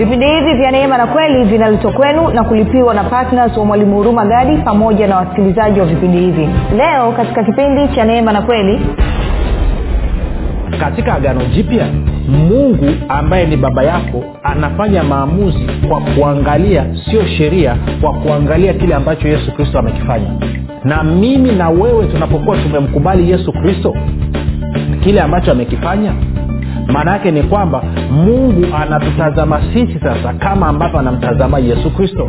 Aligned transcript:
vipindi 0.00 0.26
hivi 0.26 0.54
vya 0.54 0.70
neema 0.70 0.98
na 0.98 1.06
kweli 1.06 1.44
vinaletwa 1.44 1.92
kwenu 1.92 2.28
na 2.30 2.44
kulipiwa 2.44 2.94
na 2.94 3.04
ptns 3.04 3.56
wa 3.56 3.64
mwalimu 3.64 3.96
huruma 3.96 4.24
gadi 4.26 4.56
pamoja 4.56 5.06
na 5.06 5.16
wasikilizaji 5.16 5.80
wa 5.80 5.86
vipindi 5.86 6.18
hivi. 6.18 6.48
Leo 6.76 7.12
katika 7.12 7.44
kipindi 7.44 7.88
cha 7.94 8.04
neema 8.04 8.32
na 8.32 8.42
kweli 8.42 8.80
katika 10.80 11.14
agano 11.14 11.40
jipya 11.44 11.86
mungu 12.28 12.86
ambaye 13.08 13.46
ni 13.46 13.56
baba 13.56 13.82
yako 13.82 14.24
anafanya 14.42 15.02
maamuzi 15.02 15.66
kwa 15.88 16.00
kuangalia 16.00 16.84
sio 17.10 17.26
sheria 17.26 17.76
kwa 18.00 18.12
kuangalia 18.12 18.72
kile 18.74 18.94
ambacho 18.94 19.28
yesu 19.28 19.52
kristo 19.52 19.78
amekifanya. 19.78 20.28
Na 20.84 21.02
mimi 21.02 21.52
na 21.52 21.70
wewe 21.70 22.06
tunapokuwa 22.06 22.56
tumemkubali 22.56 23.30
yesu 23.30 23.52
kristo 23.52 23.94
kile 25.00 25.20
ambacho 25.20 25.52
amekifanya 25.52 26.12
maana 26.92 27.10
yake 27.12 27.30
ni 27.30 27.42
kwamba 27.42 27.82
mungu 28.10 28.66
anatutazama 28.82 29.60
sisi 29.72 30.00
sasa 30.00 30.32
kama 30.32 30.66
ambavyo 30.68 30.98
anamtazama 30.98 31.58
yesu 31.58 31.90
kristo. 31.90 32.28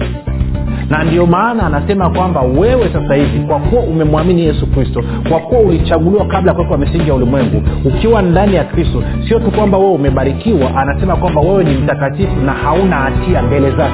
Na 0.90 1.04
ndio 1.04 1.26
maana 1.26 1.66
anasema 1.66 2.10
kwamba 2.10 2.42
wewe 2.42 2.90
sasa 2.94 3.14
hivi 3.16 3.40
kwa 3.40 3.60
kuwa 3.60 3.82
umemwamini 3.84 4.46
yesu 4.46 4.68
kristo 4.68 5.04
kwa 5.30 5.40
kuwa 5.40 5.60
ulichaguliwa 5.62 6.26
kabla 6.26 6.52
ya 6.52 6.56
kuwekwa 6.56 6.78
misingi 6.78 7.08
ya 7.10 7.16
ulimwengu 7.16 7.64
ukiwa 7.86 8.22
ndani 8.22 8.56
ya 8.56 8.64
kristo 8.64 9.04
sio 9.28 9.40
tu 9.40 9.52
kwamba 9.52 9.78
wewe 9.78 9.92
umebarikiwa 9.92 10.76
anasema 10.76 11.16
kwamba 11.16 11.42
wewe 11.42 11.64
ni 11.64 11.74
mtakatifu 11.78 12.36
na 12.46 12.52
hauna 12.52 12.96
hatia 12.96 13.42
mbele 13.42 13.72
zake 13.72 13.94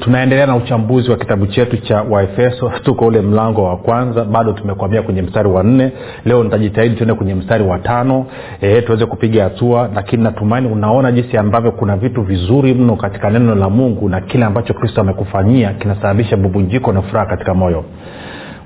tunaendelea 0.00 0.46
na 0.46 0.56
uchambuzi 0.56 1.10
wa 1.10 1.16
kitabu 1.16 1.46
chetu 1.46 1.76
cha 1.76 2.02
waefeso. 2.02 2.72
Tuko 2.84 3.06
ule 3.06 3.20
mlango 3.20 3.64
wa 3.64 3.76
kwanza 3.76 4.24
bado 4.24 4.52
tumekwamia 4.52 5.02
kwenye 5.02 5.22
mstari 5.22 5.48
wa 5.48 5.62
nne. 5.62 5.92
Leo 6.24 6.44
nitajitahidi 6.44 6.96
tuende 6.96 7.14
kwenye 7.14 7.34
mstari 7.34 7.64
wa 7.64 7.78
tano. 7.78 8.26
E, 8.60 8.82
tuweze 8.82 9.06
kupiga 9.06 9.44
hatua 9.44 9.90
lakini 9.94 10.22
natumaini 10.22 10.68
unaona 10.68 11.12
jinsi 11.12 11.36
ambavyo 11.36 11.72
kuna 11.72 11.96
vitu 11.96 12.22
vizuri 12.22 12.74
mno 12.74 12.96
katika 12.96 13.30
neno 13.30 13.54
la 13.54 13.70
mungu 13.70 14.08
na 14.08 14.20
kile 14.20 14.44
ambacho 14.44 14.74
kristo 14.74 15.00
amekufanyia 15.00 15.72
kinasababisha 15.72 16.36
bubunjiko 16.36 16.92
na 16.92 17.02
furaha 17.02 17.26
katika 17.26 17.54
moyo 17.54 17.84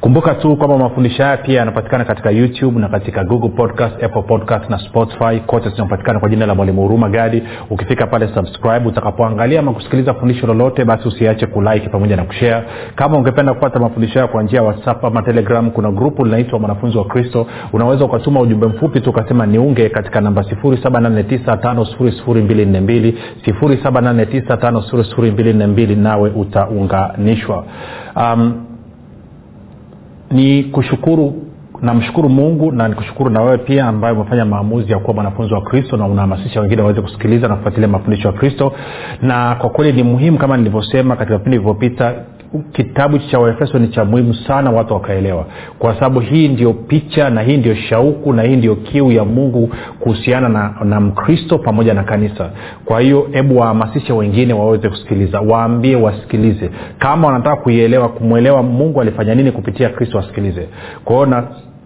kumbuka 0.00 0.34
tu 0.34 0.56
kwamba 0.56 0.78
mafundisho 0.78 1.22
haya 1.22 1.36
pia 1.36 1.58
yanapatikana 1.58 2.04
katika 2.04 2.30
youtube 2.30 2.80
na 2.80 2.88
katika 2.88 3.24
google 3.24 3.48
podcast 3.48 4.02
apple 4.04 4.22
podcast 4.22 4.70
na 4.70 4.78
spotify. 4.78 5.40
Kote 5.46 5.68
zinapatikana 5.70 6.20
kwa 6.20 6.28
jina 6.28 6.46
la 6.46 6.54
mwalimu 6.54 6.82
huruma 6.82 7.08
gadi. 7.08 7.42
Ukifika 7.70 8.06
pale 8.06 8.28
subscribe 8.34 8.88
utakapoangalia 8.88 9.60
ama 9.60 9.72
kusikiliza 9.72 10.14
fundisho 10.14 10.46
lolote 10.46 10.84
basi 10.84 11.08
usiache 11.08 11.46
kulike 11.46 11.88
pamoja 11.88 12.16
na 12.16 12.24
kushare. 12.24 12.62
Kama 12.94 13.18
ungependa 13.18 13.54
kupata 13.54 13.78
mafundisho 13.78 14.14
hayo 14.14 14.28
kwa 14.28 14.42
njia 14.42 14.60
ya 14.60 14.66
whatsapp 14.66 15.04
ama 15.04 15.22
telegram 15.22 15.70
kuna 15.70 15.90
grupu 15.90 16.24
linaitwa 16.24 16.58
mwanafunzi 16.58 16.98
wa 16.98 17.04
kristo. 17.04 17.46
Unaweza 17.72 18.04
ukatuma 18.04 18.40
ujumbe 18.40 18.66
mfupi 18.66 19.00
tu 19.00 19.10
ukasema 19.10 19.46
niunge 19.46 19.88
katika 19.88 20.20
namba 20.20 20.42
7895242 20.42 23.12
7895242 23.46 25.96
nawe 25.96 26.30
utaunganishwa. 26.30 27.64
Um, 28.16 28.62
ni 30.30 30.64
kushukuru 30.64 31.34
namshukuru 31.82 32.28
mungu 32.28 32.72
na 32.72 32.88
nikushukuru 32.88 33.30
na 33.30 33.42
wewe 33.42 33.58
pia 33.58 33.86
ambaye 33.86 34.14
umefanya 34.14 34.44
maamuzi 34.44 34.92
ya 34.92 34.98
kuwa 34.98 35.14
mwanafunzi 35.14 35.54
wa 35.54 35.60
kristo 35.62 35.96
na 35.96 36.06
unahamasisha 36.06 36.60
wengine 36.60 36.82
waweze 36.82 37.00
kusikiliza 37.00 37.48
na 37.48 37.56
kufuatilia 37.56 37.88
mafundisho 37.88 38.28
ya 38.28 38.34
kristo. 38.34 38.72
Na 39.22 39.54
kwa 39.54 39.70
kweli 39.70 39.92
ni 39.92 40.02
muhimu 40.02 40.38
kama 40.38 40.56
nilivyosema 40.56 41.16
katika 41.16 41.36
vipindi 41.38 41.58
vilivyopita 41.58 42.14
kitabu 42.72 43.18
cha 43.18 43.38
waefeso 43.38 43.78
ni 43.78 43.88
cha 43.88 44.04
muhimu 44.04 44.34
sana 44.34 44.70
watu 44.70 44.94
wakaelewa. 44.94 45.46
Kwa 45.78 45.94
sababu 45.94 46.20
hii 46.20 46.48
ndio 46.48 46.72
picha 46.72 47.30
na 47.30 47.42
hii 47.42 47.56
ndio 47.56 47.74
shauku 47.74 48.32
na 48.32 48.42
hii 48.42 48.56
ndio 48.56 48.76
kiu 48.76 49.12
ya 49.12 49.24
mungu 49.24 49.70
kuhusiana 50.00 50.48
na, 50.48 50.74
na 50.84 51.00
mkristo 51.00 51.58
pamoja 51.58 51.94
na 51.94 52.02
kanisa. 52.04 52.50
Kwa 52.84 53.00
hiyo 53.00 53.28
hebu 53.32 53.58
wahamasishe 53.58 54.12
wengine 54.12 54.52
waweze 54.54 54.88
kusikiliza 54.88 55.40
waambie 55.40 55.96
wasikilize. 55.96 56.70
Kama 56.98 57.26
wanataka 57.26 57.56
kuielewa 57.56 58.08
kumwelewa 58.08 58.62
mungu 58.62 59.00
alifanya 59.00 59.34
nini 59.34 59.52
kupitia 59.52 59.88
kristo 59.88 60.16
wasikilize. 60.18 60.68
Kwa 61.04 61.16
hiyo 61.16 61.26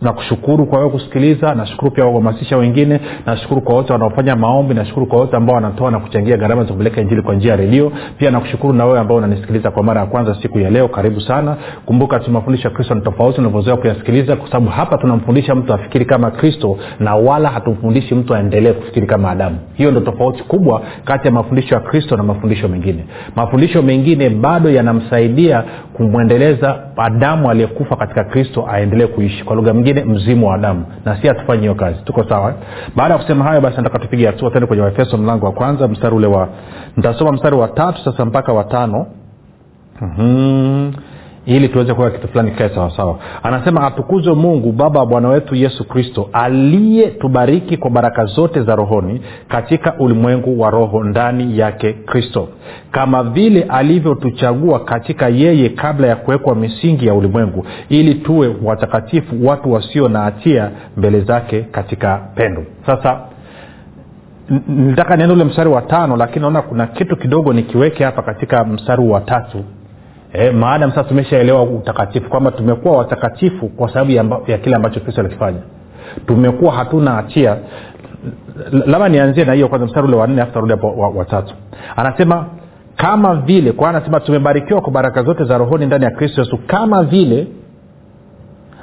nakushukuru 0.03 0.67
kwa 0.67 0.79
wewe 0.79 0.91
kusikiliza 0.91 1.55
nashukuru 1.55 1.91
pia 1.91 2.05
kuhamasisha 2.05 2.57
wengine 2.57 3.01
nashukuru 3.27 3.61
kwa 3.61 3.75
wote 3.75 3.93
wanaofanya 3.93 4.37
maombi 4.37 4.75
nashukuru 4.75 5.07
kwa 5.07 5.19
wote 5.19 5.37
ambao 5.37 5.55
wanatoa 5.55 5.91
na 5.91 6.01
kuchangia 6.01 6.37
gharama 6.37 6.65
za 6.65 6.73
kupeleka 6.73 7.01
injili 7.01 7.23
kwa 7.23 7.35
njia 7.35 7.51
ya 7.51 7.57
redio. 7.57 7.93
Pia 8.19 8.31
nakushukuru 8.31 8.73
na 8.73 8.85
wewe 8.85 8.99
ambao 8.99 9.17
unanisikiliza 9.17 9.71
kwa 9.71 9.83
mara 9.83 10.01
ya 10.01 10.07
kwanza 10.07 10.35
siku 10.43 10.59
ya 10.59 10.71
leo 10.71 10.89
karibu 10.89 11.21
sana. 11.21 11.57
Kumbuka 11.87 12.21
tumafundisho 12.21 12.71
kristo 12.71 12.95
ni 12.95 13.01
tofauti 13.01 13.41
unavyozoea 13.41 13.77
kuyasikiliza 13.77 14.37
kwa 14.37 14.47
sababu 14.49 14.71
hapa 14.71 14.99
tunamfundisha 14.99 15.55
mtu 15.55 15.73
afikiri 15.75 16.05
kama 16.05 16.31
kristo 16.31 16.79
na 17.01 17.15
wala 17.15 17.49
hatumfundishi 17.49 18.15
mtu 18.15 18.35
aendelee 18.35 18.73
kufikiri 18.73 19.07
kama 19.07 19.31
adamu. 19.31 19.59
Hiyo 19.75 19.91
ndo 19.91 20.01
tofauti 20.01 20.43
kubwa 20.43 20.83
kati 21.05 21.27
ya 21.27 21.33
mafundisho 21.33 21.75
ya 21.75 21.81
kristo 21.81 22.17
na 22.17 22.23
mafundisho 22.23 22.69
mengine. 22.69 23.05
Mafundisho 23.37 23.83
mengine 23.83 24.31
bado 24.31 24.71
yanamsaidia 24.71 25.65
kumwendeleza 25.93 26.77
adamu 26.97 27.51
aliyekufa 27.51 27.97
katika 27.97 28.25
kristo 28.25 28.69
aendelee 28.73 29.07
kuishi. 29.07 29.45
Kwa 29.45 29.57
lugha 29.57 29.75
mwingine 29.95 30.15
mzimu 30.15 30.49
wa 30.49 30.55
adamu 30.55 30.85
na 31.05 31.21
si 31.21 31.29
hatufanyi 31.29 31.61
hiyo 31.61 31.75
kazi. 31.75 31.99
Tuko 32.05 32.25
sawa 32.25 32.55
baada 32.97 33.15
ya 33.15 33.21
kusema 33.21 33.45
hayo 33.45 33.61
basi 33.61 33.77
nataka 33.77 33.99
tupige 33.99 34.27
hatua 34.27 34.51
tende 34.51 34.67
kwenye 34.67 34.83
waefeso 34.83 35.17
mlango 35.17 35.47
wa 35.47 35.53
kwanza 35.53 35.89
mstari 35.89 36.15
ule 36.17 36.27
wa 36.27 36.49
nitasoma 36.97 37.33
mstari 37.33 37.57
wa 37.57 37.69
tatu 37.69 38.05
sasa 38.05 38.25
mpaka 38.25 38.53
wa 38.53 38.65
tano. 38.65 39.07
Mm-hmm 40.01 40.93
ili 41.51 41.69
tuweze 41.69 41.95
kuweka 41.95 42.17
kitu 42.19 42.29
fulani 42.29 42.51
kikae 42.51 42.69
sawasawa 42.69 43.19
anasema 43.43 43.87
atukuzwe 43.87 44.35
mungu 44.35 44.73
baba 44.73 45.01
wa 45.01 45.07
bwana 45.07 45.29
wetu 45.29 45.55
yesu 45.55 45.89
kristo 45.89 46.29
aliyetubariki 46.33 47.77
kwa 47.77 47.91
baraka 47.91 48.25
zote 48.25 48.63
za 48.63 48.77
rohoni 48.77 49.21
katika 49.49 49.95
ulimwengu 49.99 50.61
wa 50.61 50.71
roho 50.71 51.05
ndani 51.05 51.59
yake 51.59 51.93
kristo 51.93 52.49
kama 52.91 53.23
vile 53.23 53.63
alivyotuchagua 53.63 54.81
katika 54.85 55.29
yeye 55.29 55.69
kabla 55.69 56.07
ya 56.07 56.17
kuwekwa 56.17 56.55
misingi 56.55 57.07
ya 57.07 57.15
ulimwengu 57.15 57.67
ili 57.89 58.15
tuwe 58.15 58.57
watakatifu 58.63 59.47
watu 59.47 59.73
wasio 59.73 60.09
na 60.09 60.21
hatia 60.21 60.71
mbele 60.97 61.21
zake 61.21 61.61
katika 61.61 62.19
pendo. 62.35 62.65
Sasa 62.87 63.21
nitaka 64.69 65.17
niende 65.17 65.35
ule 65.35 65.45
mstari 65.45 65.71
wa 65.71 65.83
tano 65.83 66.17
lakini 66.17 66.41
naona 66.41 66.63
kuna 66.63 66.87
kitu 66.87 67.17
kidogo 67.17 67.53
nikiweke 67.53 68.05
hapa 68.05 68.23
katika 68.23 68.65
mstari 68.65 69.09
wa 69.09 69.21
tatu 69.21 69.65
e, 70.33 70.51
maadam 70.51 70.91
sasa 70.91 71.05
tumeshaelewa 71.05 71.63
utakatifu 71.63 72.31
kwamba 72.31 72.51
tumekuwa 72.51 72.97
watakatifu 72.99 73.69
kwa 73.69 73.89
sababu 73.93 74.11
ya, 74.11 74.25
ya 74.47 74.59
kile 74.59 74.77
ambacho 74.77 75.01
kristo 75.01 75.21
alikifanya. 75.21 75.59
Tumekuwa 76.27 76.73
hatuna 76.73 77.11
hatia. 77.11 77.57
Labda 78.87 79.09
nianzie 79.09 79.45
na 79.45 79.53
hiyo 79.53 79.69
kwanza 79.69 79.87
mstari 79.87 80.07
ule 80.07 80.17
wanne 80.17 80.43
afu 80.43 80.53
tarudi 80.53 80.73
hapo 80.73 80.95
watatu 81.17 81.55
wa 81.97 82.05
anasema 82.05 82.47
kama 82.97 83.35
vile 83.35 83.73
kwa 83.73 83.91
anasema 83.91 84.21
tumebarikiwa 84.21 84.81
kwa 84.81 84.93
baraka 84.93 85.23
zote 85.23 85.45
za 85.45 85.59
rohoni 85.59 85.87
ndani 85.87 86.05
ya 86.05 86.11
kristo 86.11 86.41
yesu 86.41 86.59
kama 86.67 87.03
vile 87.03 87.47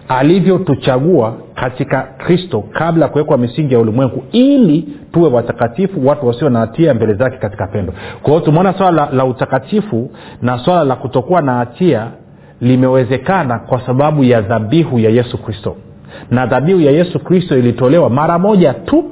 alivyotuchagua 0.08 1.34
katika 1.56 2.02
kristo 2.02 2.64
kabla 2.74 3.06
ya 3.06 3.12
kuwekwa 3.12 3.38
misingi 3.38 3.74
ya 3.74 3.80
ulimwengu 3.80 4.24
ili 4.32 4.88
tuwe 5.12 5.30
watakatifu 5.30 6.08
watu 6.08 6.28
wasio 6.28 6.50
na 6.50 6.60
hatia 6.60 6.94
mbele 6.94 7.14
zake 7.14 7.38
katika 7.38 7.68
pendo. 7.68 7.94
Kwa 8.22 8.34
hiyo 8.34 8.46
tumeona 8.46 8.74
swala 8.74 8.92
la, 9.06 9.12
la 9.12 9.26
utakatifu 9.26 10.12
na 10.42 10.58
swala 10.60 10.84
la 10.84 10.96
kutokuwa 10.96 11.42
na 11.42 11.54
hatia 11.54 12.08
limewezekana 12.62 13.60
kwa 13.60 13.82
sababu 13.86 14.24
ya 14.24 14.42
dhabihu 14.42 15.00
ya 15.00 15.10
yesu 15.10 15.38
kristo. 15.44 15.76
Na 16.32 16.46
dhabihu 16.46 16.80
ya 16.80 16.92
yesu 16.92 17.20
kristo 17.20 17.58
ilitolewa 17.58 18.10
mara 18.10 18.40
moja 18.40 18.74
tu 18.74 19.06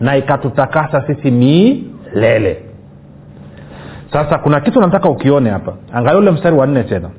na 0.00 0.16
ikatutakasa 0.16 1.04
sisi 1.06 1.30
milele. 1.30 2.62
Sasa 4.12 4.38
kuna 4.38 4.60
kitu 4.60 4.80
nataka 4.80 5.08
ukione 5.08 5.50
hapa. 5.50 5.74
Angalia 5.92 6.18
ule 6.18 6.30
mstari 6.30 6.56
wa 6.56 6.66
nne 6.66 6.82
tena. 6.82 7.10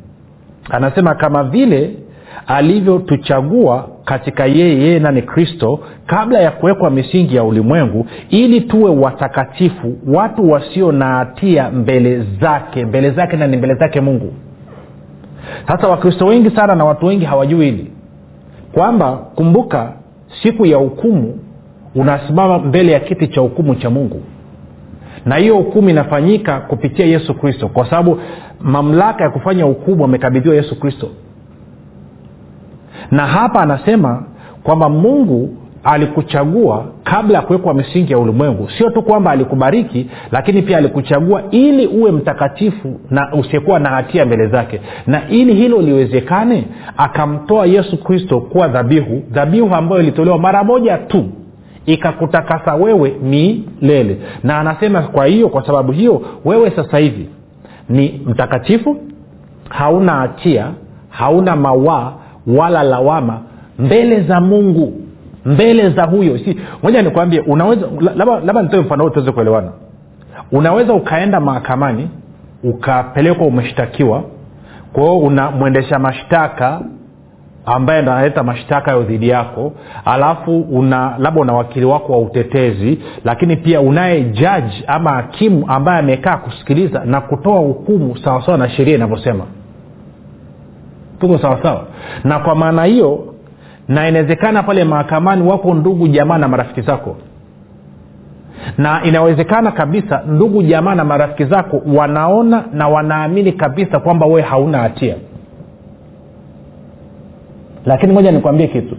Anasema 0.69 1.15
kama 1.15 1.43
vile 1.43 1.95
alivyotuchagua 2.47 3.87
katika 4.05 4.45
yeye 4.45 4.79
yeye 4.81 4.99
nani 4.99 5.21
kristo 5.21 5.79
kabla 6.05 6.39
ya 6.39 6.51
kuwekwa 6.51 6.89
misingi 6.89 7.35
ya 7.35 7.43
ulimwengu 7.43 8.05
ili 8.29 8.61
tuwe 8.61 8.89
watakatifu 8.91 9.97
watu 10.07 10.51
wasio 10.51 10.91
na 10.91 11.05
hatia 11.05 11.69
mbele 11.71 12.25
zake. 12.41 12.85
Mbele 12.85 13.11
zake 13.11 13.37
na 13.37 13.47
ni 13.47 13.57
mbele 13.57 13.73
zake 13.75 14.01
mungu. 14.01 14.33
Sasa 15.67 15.87
wakristo 15.87 16.25
wengi 16.25 16.49
sana 16.49 16.75
na 16.75 16.85
watu 16.85 17.05
wengi 17.05 17.25
hawajui 17.25 17.65
hili 17.65 17.91
kwamba 18.73 19.11
kumbuka 19.11 19.93
siku 20.43 20.65
ya 20.65 20.77
hukumu 20.77 21.39
unasimama 21.95 22.59
mbele 22.59 22.91
ya 22.91 22.99
kiti 22.99 23.27
cha 23.27 23.41
hukumu 23.41 23.75
cha 23.75 23.89
mungu. 23.89 24.21
Na 25.25 25.35
hiyo 25.35 25.55
hukumu 25.55 25.89
inafanyika 25.89 26.59
kupitia 26.59 27.05
yesu 27.05 27.33
kristo 27.33 27.67
kwa 27.67 27.89
sababu 27.89 28.19
mamlaka 28.61 29.23
ya 29.23 29.29
kufanya 29.29 29.63
hukumu 29.63 30.05
amekabidhiwa 30.05 30.55
yesu 30.55 30.79
kristo 30.79 31.09
na 33.11 33.27
hapa 33.27 33.61
anasema 33.61 34.23
kwamba 34.63 34.89
mungu 34.89 35.55
alikuchagua 35.83 36.85
kabla 37.03 37.37
ya 37.37 37.41
kuwekwa 37.41 37.73
misingi 37.73 38.11
ya 38.11 38.19
ulimwengu. 38.19 38.69
Sio 38.77 38.89
tu 38.89 39.01
kwamba 39.03 39.31
alikubariki 39.31 40.09
lakini 40.31 40.61
pia 40.61 40.77
alikuchagua 40.77 41.43
ili 41.51 41.87
uwe 41.87 42.11
mtakatifu 42.11 42.99
na 43.09 43.33
usiyekuwa 43.33 43.79
na 43.79 43.89
hatia 43.89 44.25
mbele 44.25 44.47
zake. 44.47 44.81
Na 45.07 45.29
ili 45.29 45.53
hilo 45.53 45.81
liwezekane 45.81 46.65
akamtoa 46.97 47.65
yesu 47.65 48.03
kristo 48.03 48.39
kuwa 48.41 48.67
dhabihu. 48.67 49.23
Dhabihu 49.31 49.75
ambayo 49.75 50.01
ilitolewa 50.01 50.37
mara 50.39 50.63
moja 50.63 50.97
tu. 50.97 51.25
Ikakutakasa 51.85 52.75
wewe 52.75 53.15
milele. 53.23 54.17
Na 54.43 54.59
anasema 54.59 55.01
kwa 55.01 55.25
hiyo 55.25 55.49
kwa 55.49 55.65
sababu 55.65 55.91
hiyo 55.91 56.21
wewe 56.45 56.71
sasa 56.71 56.97
hivi 56.97 57.29
ni 57.89 58.21
mtakatifu 58.25 58.97
hauna 59.69 60.11
hatia 60.11 60.71
hauna 61.09 61.55
mawaa 61.55 62.13
wala 62.57 62.83
lawama 62.83 63.39
mbele 63.79 64.21
za 64.21 64.41
mungu 64.41 64.93
mbele 65.45 65.89
za 65.89 66.03
huyo. 66.05 66.37
Si 66.37 66.57
moja 66.83 67.01
nikwambie 67.01 67.39
unaweza 67.39 67.87
labda 68.45 68.61
nitoe 68.61 68.79
mfano 68.79 69.03
huu 69.03 69.09
tuweze 69.09 69.31
kuelewana. 69.31 69.71
Unaweza 70.51 70.93
ukaenda 70.93 71.39
mahakamani 71.39 72.09
ukapelekwa 72.63 73.47
umeshtakiwa 73.47 74.23
kwa 74.93 75.03
hiyo 75.03 75.17
una 75.17 75.51
mwendesha 75.51 75.99
mashtaka 75.99 76.81
ambaye 77.65 78.01
ndo 78.01 78.11
analeta 78.11 78.43
mashtaka 78.43 78.91
yo 78.91 79.03
dhidi 79.03 79.29
yako 79.29 79.73
alafu 80.05 80.59
una 80.61 81.15
labda 81.17 81.41
una 81.41 81.53
wakili 81.53 81.85
wako 81.85 82.11
wa 82.11 82.17
utetezi 82.19 82.99
lakini 83.25 83.55
pia 83.57 83.81
unaye 83.81 84.21
jaji 84.23 84.83
ama 84.87 85.09
hakimu 85.11 85.65
ambaye 85.67 85.99
amekaa 85.99 86.37
kusikiliza 86.37 87.05
na 87.05 87.21
kutoa 87.21 87.59
hukumu 87.59 88.17
sawasawa 88.17 88.57
na 88.57 88.69
sheria 88.69 88.95
inavyosema 88.95 89.45
tuko 91.19 91.37
sawasawa 91.37 91.83
na 92.23 92.39
kwa 92.39 92.55
maana 92.55 92.83
hiyo 92.83 93.25
na 93.87 94.09
inawezekana 94.09 94.63
pale 94.63 94.83
mahakamani 94.83 95.47
wako 95.49 95.73
ndugu 95.73 96.07
jamaa 96.07 96.37
na 96.37 96.47
marafiki 96.47 96.81
zako. 96.81 97.15
Na 98.77 99.03
inawezekana 99.03 99.71
kabisa 99.71 100.21
ndugu 100.27 100.63
jamaa 100.63 100.95
na 100.95 101.05
marafiki 101.05 101.45
zako 101.45 101.81
wanaona 101.95 102.63
na 102.73 102.87
wanaamini 102.87 103.51
kabisa 103.51 103.99
kwamba 103.99 104.25
wewe 104.25 104.41
hauna 104.41 104.77
hatia. 104.77 105.15
Lakini 107.85 108.13
moja 108.13 108.31
nikwambie 108.31 108.67
kitu. 108.67 108.97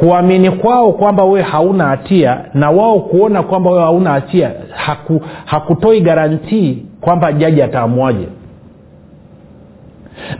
Kuamini 0.00 0.50
kwao 0.50 0.92
kwamba 0.92 1.24
wewe 1.24 1.42
hauna 1.42 1.84
hatia 1.86 2.40
na 2.54 2.70
wao 2.70 3.00
kuona 3.00 3.42
kwamba 3.42 3.70
wewe 3.70 3.82
hauna 3.82 4.10
hatia 4.10 4.50
haku, 4.74 5.20
hakutoi 5.44 6.00
garantii 6.00 6.82
kwamba 7.00 7.32
jaji 7.32 7.62
ataamuaje 7.62 8.28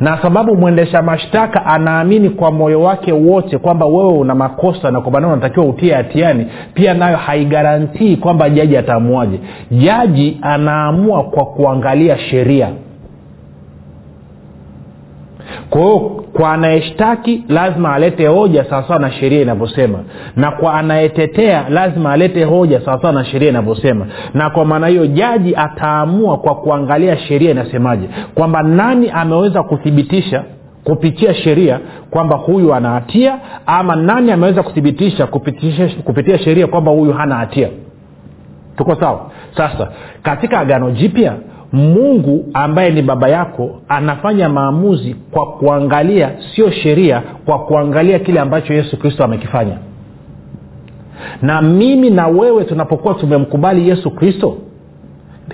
na 0.00 0.18
sababu 0.22 0.56
mwendesha 0.56 1.02
mashtaka 1.02 1.66
anaamini 1.66 2.30
kwa 2.30 2.50
moyo 2.52 2.82
wake 2.82 3.12
wote 3.12 3.58
kwamba 3.58 3.86
wewe 3.86 4.12
una 4.12 4.34
makosa 4.34 4.90
na 4.90 5.00
kwamba 5.00 5.28
unatakiwa 5.28 5.66
utie 5.66 5.94
hatiani 5.94 6.46
pia 6.74 6.94
nayo 6.94 7.16
haigarantii 7.16 8.16
kwamba 8.16 8.50
jaji 8.50 8.76
ataamuaje 8.76 9.40
jaji 9.70 10.38
anaamua 10.42 11.22
kwa 11.24 11.44
kuangalia 11.44 12.18
sheria 12.18 12.68
kwa 15.74 15.82
hiyo 15.82 15.98
kwa 16.32 16.52
anayeshtaki 16.52 17.44
lazima 17.48 17.94
alete 17.94 18.26
hoja 18.26 18.64
sawasawa 18.64 19.00
na 19.00 19.10
sheria 19.12 19.42
inavyosema. 19.42 19.98
Na 20.36 20.50
kwa 20.50 20.74
anayetetea 20.74 21.68
lazima 21.68 22.12
alete 22.12 22.44
hoja 22.44 22.80
sawasawa 22.80 23.12
na 23.12 23.24
sheria 23.24 23.48
inavyosema. 23.48 24.06
Na 24.34 24.50
kwa 24.50 24.64
maana 24.64 24.86
hiyo 24.86 25.06
jaji 25.06 25.56
ataamua 25.56 26.38
kwa 26.38 26.54
kuangalia 26.54 27.16
sheria 27.16 27.50
inasemaje. 27.50 28.08
Kwamba 28.34 28.62
nani 28.62 29.10
ameweza 29.10 29.62
kuthibitisha 29.62 30.42
kupitia 30.84 31.34
sheria 31.34 31.80
kwamba 32.10 32.36
huyu 32.36 32.74
ana 32.74 32.90
hatia 32.90 33.38
ama 33.66 33.96
nani 33.96 34.32
ameweza 34.32 34.62
kuthibitisha 34.62 35.26
kupitia, 35.26 35.88
kupitia 36.04 36.38
sheria 36.38 36.66
kwamba 36.66 36.90
huyu 36.92 37.12
hana 37.12 37.34
hatia. 37.34 37.68
Tuko 38.76 38.94
sawa? 38.94 39.30
Sasa 39.56 39.88
katika 40.22 40.58
agano 40.60 40.90
jipya 40.90 41.32
mungu 41.72 42.46
ambaye 42.54 42.90
ni 42.90 43.02
baba 43.02 43.28
yako 43.28 43.80
anafanya 43.88 44.48
maamuzi 44.48 45.16
kwa 45.30 45.46
kuangalia 45.52 46.30
sio 46.54 46.70
sheria 46.70 47.22
kwa 47.44 47.58
kuangalia 47.58 48.18
kile 48.18 48.40
ambacho 48.40 48.74
yesu 48.74 48.96
kristo 48.98 49.24
amekifanya. 49.24 49.78
Na 51.42 51.62
mimi 51.62 52.10
na 52.10 52.26
wewe 52.26 52.64
tunapokuwa 52.64 53.14
tumemkubali 53.14 53.88
yesu 53.88 54.10
kristo 54.10 54.56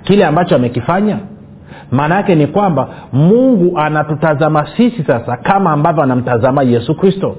kile 0.03 0.25
ambacho 0.27 0.57
amekifanya 0.57 1.19
maana 1.91 2.15
yake 2.15 2.35
ni 2.35 2.47
kwamba 2.47 2.89
mungu 3.13 3.79
anatutazama 3.79 4.67
sisi 4.77 5.05
sasa 5.07 5.37
kama 5.37 5.71
ambavyo 5.73 6.03
anamtazama 6.03 6.63
yesu 6.63 6.95
kristo 6.95 7.37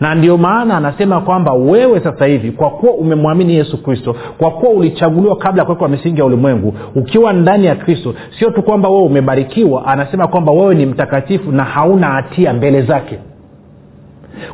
na 0.00 0.14
ndio 0.14 0.36
maana 0.38 0.76
anasema 0.76 1.20
kwamba 1.20 1.52
wewe 1.52 2.00
sasa 2.00 2.26
hivi 2.26 2.50
kwa 2.50 2.70
kuwa 2.70 2.92
umemwamini 2.92 3.54
yesu 3.54 3.82
kristo 3.82 4.16
kwa 4.38 4.50
kuwa 4.50 4.72
ulichaguliwa 4.72 5.36
kabla 5.36 5.62
ya 5.62 5.66
kuwekwa 5.66 5.88
misingi 5.88 6.20
ya 6.20 6.24
ulimwengu 6.26 6.74
ukiwa 6.94 7.32
ndani 7.32 7.66
ya 7.66 7.74
kristo 7.74 8.14
sio 8.38 8.50
tu 8.50 8.62
kwamba 8.62 8.88
wewe 8.88 9.02
umebarikiwa 9.02 9.86
anasema 9.86 10.26
kwamba 10.26 10.52
wewe 10.52 10.74
ni 10.74 10.86
mtakatifu 10.86 11.52
na 11.52 11.64
hauna 11.64 12.06
hatia 12.06 12.52
mbele 12.54 12.82
zake. 12.82 13.18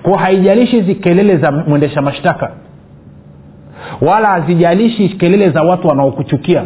Kwao 0.03 0.17
haijalishi 0.17 0.77
hizi 0.81 0.95
kelele 0.95 1.37
za 1.37 1.53
mwendesha 1.53 2.03
mashtaka 2.03 2.51
wala 4.01 4.29
hazijalishi 4.29 5.09
kelele 5.09 5.51
za 5.51 5.63
watu 5.63 5.89
wanaokuchukia 5.89 6.65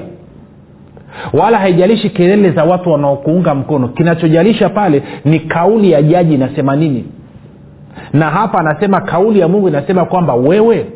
wala 1.33 1.59
haijalishi 1.59 2.11
kelele 2.11 2.50
za 2.50 2.65
watu 2.65 2.91
wanaokuunga 2.93 3.55
mkono. 3.55 3.88
Kinachojalisha 3.88 4.69
pale 4.69 5.03
ni 5.25 5.41
kauli 5.41 5.91
ya 5.91 6.03
jaji 6.03 6.35
inasema 6.35 6.77
nini 6.77 7.05
na 8.12 8.31
hapa 8.31 8.59
anasema 8.59 9.00
kauli 9.00 9.40
ya 9.40 9.49
mungu 9.49 9.69
inasema 9.69 10.05
kwamba 10.05 10.35
wewe 10.35 10.87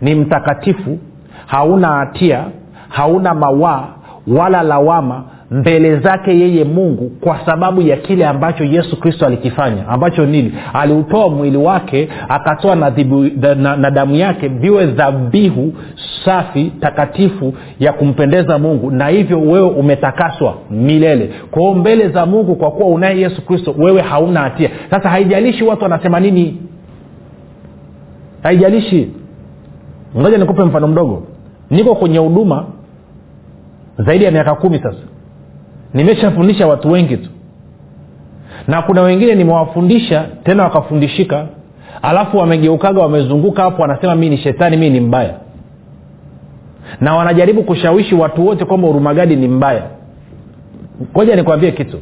ni 0.00 0.14
mtakatifu 0.14 0.98
hauna 1.46 1.88
hatia 1.88 2.44
hauna 2.88 3.34
mawaa 3.34 3.84
wala 4.26 4.62
lawama 4.62 5.22
mbele 5.52 5.96
zake 5.96 6.38
yeye 6.38 6.64
mungu 6.64 7.10
kwa 7.20 7.46
sababu 7.46 7.82
ya 7.82 7.96
kile 7.96 8.26
ambacho 8.26 8.64
yesu 8.64 9.00
kristo 9.00 9.26
alikifanya. 9.26 9.88
Ambacho 9.88 10.26
nini? 10.26 10.52
Aliutoa 10.72 11.28
mwili 11.28 11.56
wake 11.56 12.08
akatoa 12.28 12.74
na, 12.76 12.92
na, 13.54 13.76
na 13.76 13.90
damu 13.90 14.14
yake 14.16 14.48
viwe 14.48 14.86
dhabihu 14.86 15.72
safi 16.24 16.72
takatifu 16.80 17.54
ya 17.80 17.92
kumpendeza 17.92 18.58
mungu. 18.58 18.90
Na 18.90 19.08
hivyo 19.08 19.40
wewe 19.40 19.68
umetakaswa 19.70 20.54
milele. 20.70 21.30
Kwao 21.50 21.74
mbele 21.74 22.08
za 22.08 22.26
mungu 22.26 22.56
kwa 22.56 22.70
kuwa 22.70 22.88
unaye 22.88 23.20
yesu 23.20 23.46
kristo 23.46 23.74
wewe 23.78 24.00
hauna 24.02 24.40
hatia. 24.40 24.70
Sasa 24.90 25.08
haijalishi 25.08 25.64
watu 25.64 25.82
wanasema 25.82 26.20
nini. 26.20 26.58
Haijalishi. 28.42 29.10
Ngoja 30.18 30.38
nikupe 30.38 30.62
mfano 30.64 30.88
mdogo. 30.88 31.22
Niko 31.70 31.94
kwenye 31.94 32.18
huduma 32.18 32.66
zaidi 33.98 34.24
ya 34.24 34.30
miaka 34.30 34.54
kumi 34.54 34.78
sasa 34.78 34.98
nimeshafundisha 35.94 36.66
watu 36.66 36.90
wengi 36.90 37.16
tu. 37.16 37.30
Na 38.68 38.82
kuna 38.82 39.02
wengine 39.02 39.34
nimewafundisha 39.34 40.24
tena 40.44 40.62
wakafundishika 40.62 41.46
alafu 42.02 42.36
wamegeukaga 42.36 43.00
wamezunguka 43.02 43.62
hapo 43.62 43.82
wanasema 43.82 44.14
mii 44.14 44.28
ni 44.28 44.36
shetani 44.36 44.76
mii 44.76 44.90
ni 44.90 45.00
mbaya. 45.00 45.34
Na 47.00 47.14
wanajaribu 47.16 47.62
kushawishi 47.62 48.14
watu 48.14 48.46
wote 48.46 48.64
kwamba 48.64 48.88
urumagadi 48.88 49.36
ni 49.36 49.48
mbaya. 49.48 49.82
Koja 51.12 51.36
nikwambie 51.36 51.72
kitu. 51.72 51.98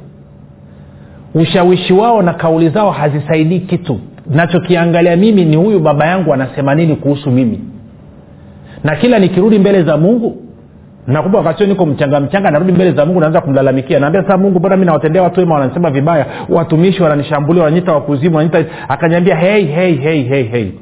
Ushawishi 1.34 1.92
wao 1.92 2.22
na 2.22 2.32
kauli 2.34 2.68
zao 2.68 2.90
hazisaidii 2.90 3.60
kitu. 3.60 4.00
Nachokiangalia 4.30 5.16
mimi 5.16 5.44
ni 5.44 5.56
huyu 5.56 5.80
baba 5.80 6.06
yangu 6.06 6.34
anasema 6.34 6.74
nini 6.74 6.96
kuhusu 6.96 7.30
mimi? 7.30 7.60
Na 8.84 8.96
kila 8.96 9.18
nikirudi 9.18 9.58
mbele 9.58 9.82
za 9.82 9.96
mungu 9.96 10.36
nakumbuka 11.06 11.38
wakati 11.48 11.66
niko 11.66 11.86
mchanga 11.86 12.20
mchanga 12.20 12.50
narudi 12.50 12.72
mbele 12.72 12.92
za 12.92 13.06
mungu 13.06 13.20
naanza 13.20 13.40
kumlalamikia. 13.40 14.00
Naambia 14.00 14.22
sasa 14.22 14.38
mungu 14.38 14.58
mbona 14.58 14.76
mi 14.76 14.86
nawatendea 14.86 15.22
watu 15.22 15.40
wema 15.40 15.54
wanasema 15.54 15.90
vibaya. 15.90 16.26
Watumishi 16.48 17.02
wananishambulia 17.02 17.62
wananyita 17.64 17.92
wakuzimu 17.92 18.36
wananyita 18.36 18.64
akaniambia 18.88 19.36
hei 19.36 19.64
hei 19.64 19.94
hei 19.96 20.22
hei 20.22 20.44
hei 20.44 20.74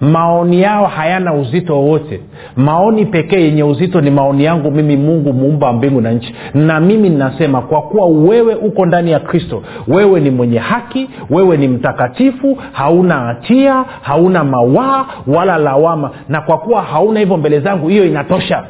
maoni 0.00 0.62
yao 0.62 0.86
hayana 0.86 1.34
uzito 1.34 1.74
wowote. 1.74 2.20
Maoni 2.56 3.06
pekee 3.06 3.40
yenye 3.40 3.62
uzito 3.62 4.00
ni 4.00 4.10
maoni 4.10 4.44
yangu 4.44 4.70
mimi 4.70 4.96
mungu 4.96 5.32
muumba 5.32 5.72
mbingu 5.72 6.00
na 6.00 6.10
nchi. 6.12 6.34
Na 6.54 6.80
mimi 6.80 7.08
ninasema 7.08 7.62
kwa 7.62 7.82
kuwa 7.82 8.06
wewe 8.06 8.54
uko 8.54 8.86
ndani 8.86 9.10
ya 9.10 9.20
kristo 9.20 9.62
wewe 9.88 10.20
ni 10.20 10.30
mwenye 10.30 10.58
haki 10.58 11.10
wewe 11.30 11.56
ni 11.56 11.68
mtakatifu 11.68 12.58
hauna 12.72 13.14
hatia 13.14 13.84
hauna 14.02 14.44
mawaa 14.44 15.06
wala 15.26 15.58
lawama. 15.58 16.10
Na 16.28 16.40
kwa 16.40 16.58
kuwa 16.58 16.82
hauna 16.82 17.20
hivyo 17.20 17.36
mbele 17.36 17.60
zangu 17.60 17.88
hiyo 17.88 18.04
inatosha 18.06 18.64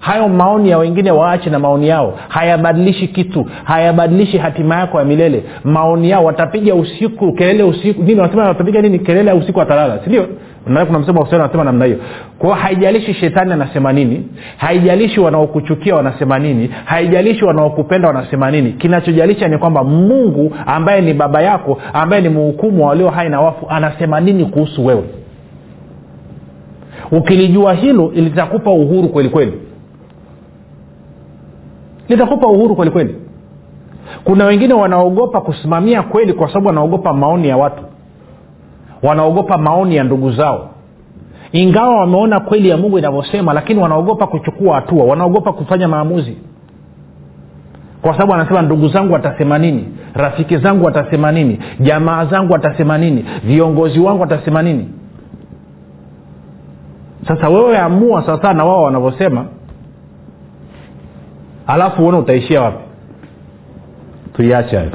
hayo 0.00 0.28
maoni 0.28 0.70
ya 0.70 0.78
wengine 0.78 1.10
waache 1.10 1.50
na 1.50 1.58
maoni 1.58 1.88
yao. 1.88 2.18
Hayabadilishi 2.28 3.08
kitu. 3.08 3.46
Hayabadilishi 3.64 4.38
hatima 4.38 4.76
yako 4.76 4.98
ya 4.98 5.04
milele. 5.04 5.44
Maoni 5.64 6.10
yao 6.10 6.24
watapiga 6.24 6.74
usiku 6.74 7.32
kelele 7.32 7.62
usiku. 7.62 8.02
Nini 8.02 8.20
wanasema 8.20 8.48
watapiga 8.48 8.82
nini? 8.82 8.98
Kelele 8.98 9.28
ya 9.30 9.34
usiku 9.36 9.58
watalala 9.58 9.98
sindio 10.04 10.26
kuna 10.64 10.98
msemo 10.98 11.24
namna 11.64 11.84
hiyo. 11.84 11.98
Kwao 12.38 12.52
haijalishi 12.54 13.14
shetani 13.14 13.52
anasema 13.52 13.92
nini 13.92 14.26
haijalishi 14.56 15.20
wanaokuchukia 15.20 15.94
wanasema 15.94 16.38
nini 16.38 16.70
haijalishi 16.84 17.44
wanaokupenda 17.44 18.08
wanasema 18.08 18.50
nini. 18.50 18.72
Kinachojalisha 18.72 19.48
ni 19.48 19.58
kwamba 19.58 19.84
mungu 19.84 20.56
ambaye 20.66 21.00
ni 21.00 21.14
baba 21.14 21.42
yako 21.42 21.78
ambaye 21.92 22.22
ni 22.22 22.28
mhukumu 22.28 22.82
wa 22.82 22.88
walio 22.88 23.10
hai 23.10 23.28
na 23.28 23.40
wafu 23.40 23.66
anasema 23.68 24.20
nini 24.20 24.44
kuhusu 24.44 24.86
wewe? 24.86 25.04
Ukilijua 27.12 27.74
hilo 27.74 28.12
litakupa 28.14 28.70
uhuru 28.70 29.08
kwelikweli 29.08 29.50
kweli 29.50 29.69
litakupa 32.10 32.46
uhuru 32.48 32.76
kweli 32.76 32.90
kweli. 32.90 33.14
Kuna 34.24 34.44
wengine 34.44 34.74
wanaogopa 34.74 35.40
kusimamia 35.40 36.02
kweli 36.02 36.32
kwa 36.32 36.48
sababu 36.48 36.66
wanaogopa 36.68 37.12
maoni 37.12 37.48
ya 37.48 37.56
watu. 37.56 37.82
Wanaogopa 39.02 39.58
maoni 39.58 39.96
ya 39.96 40.04
ndugu 40.04 40.30
zao. 40.32 40.70
Ingawa 41.52 41.96
wameona 42.00 42.40
kweli 42.40 42.68
ya 42.68 42.76
mungu 42.76 42.98
inavyosema 42.98 43.52
lakini 43.52 43.80
wanaogopa 43.80 44.26
kuchukua 44.26 44.74
hatua. 44.74 45.04
Wanaogopa 45.04 45.52
kufanya 45.52 45.88
maamuzi. 45.88 46.36
Kwa 48.02 48.12
sababu 48.12 48.34
anasema 48.34 48.62
ndugu 48.62 48.88
zangu 48.88 49.12
watasema 49.12 49.58
nini? 49.58 49.88
Rafiki 50.14 50.56
zangu 50.56 50.84
watasema 50.84 51.32
nini? 51.32 51.58
Jamaa 51.80 52.24
zangu 52.24 52.52
watasema 52.52 52.98
nini? 52.98 53.24
Viongozi 53.44 54.00
wangu 54.00 54.20
watasema 54.20 54.62
nini? 54.62 54.88
Sasa 57.28 57.48
wewe 57.48 57.78
amua 57.78 58.26
sawasawa 58.26 58.54
na 58.54 58.64
wao 58.64 58.82
wanavyosema 58.82 59.44
alafu 61.66 62.02
uone 62.02 62.18
utaishia 62.18 62.62
wapi? 62.62 62.84
Tuiache 64.36 64.76
hayo. 64.76 64.90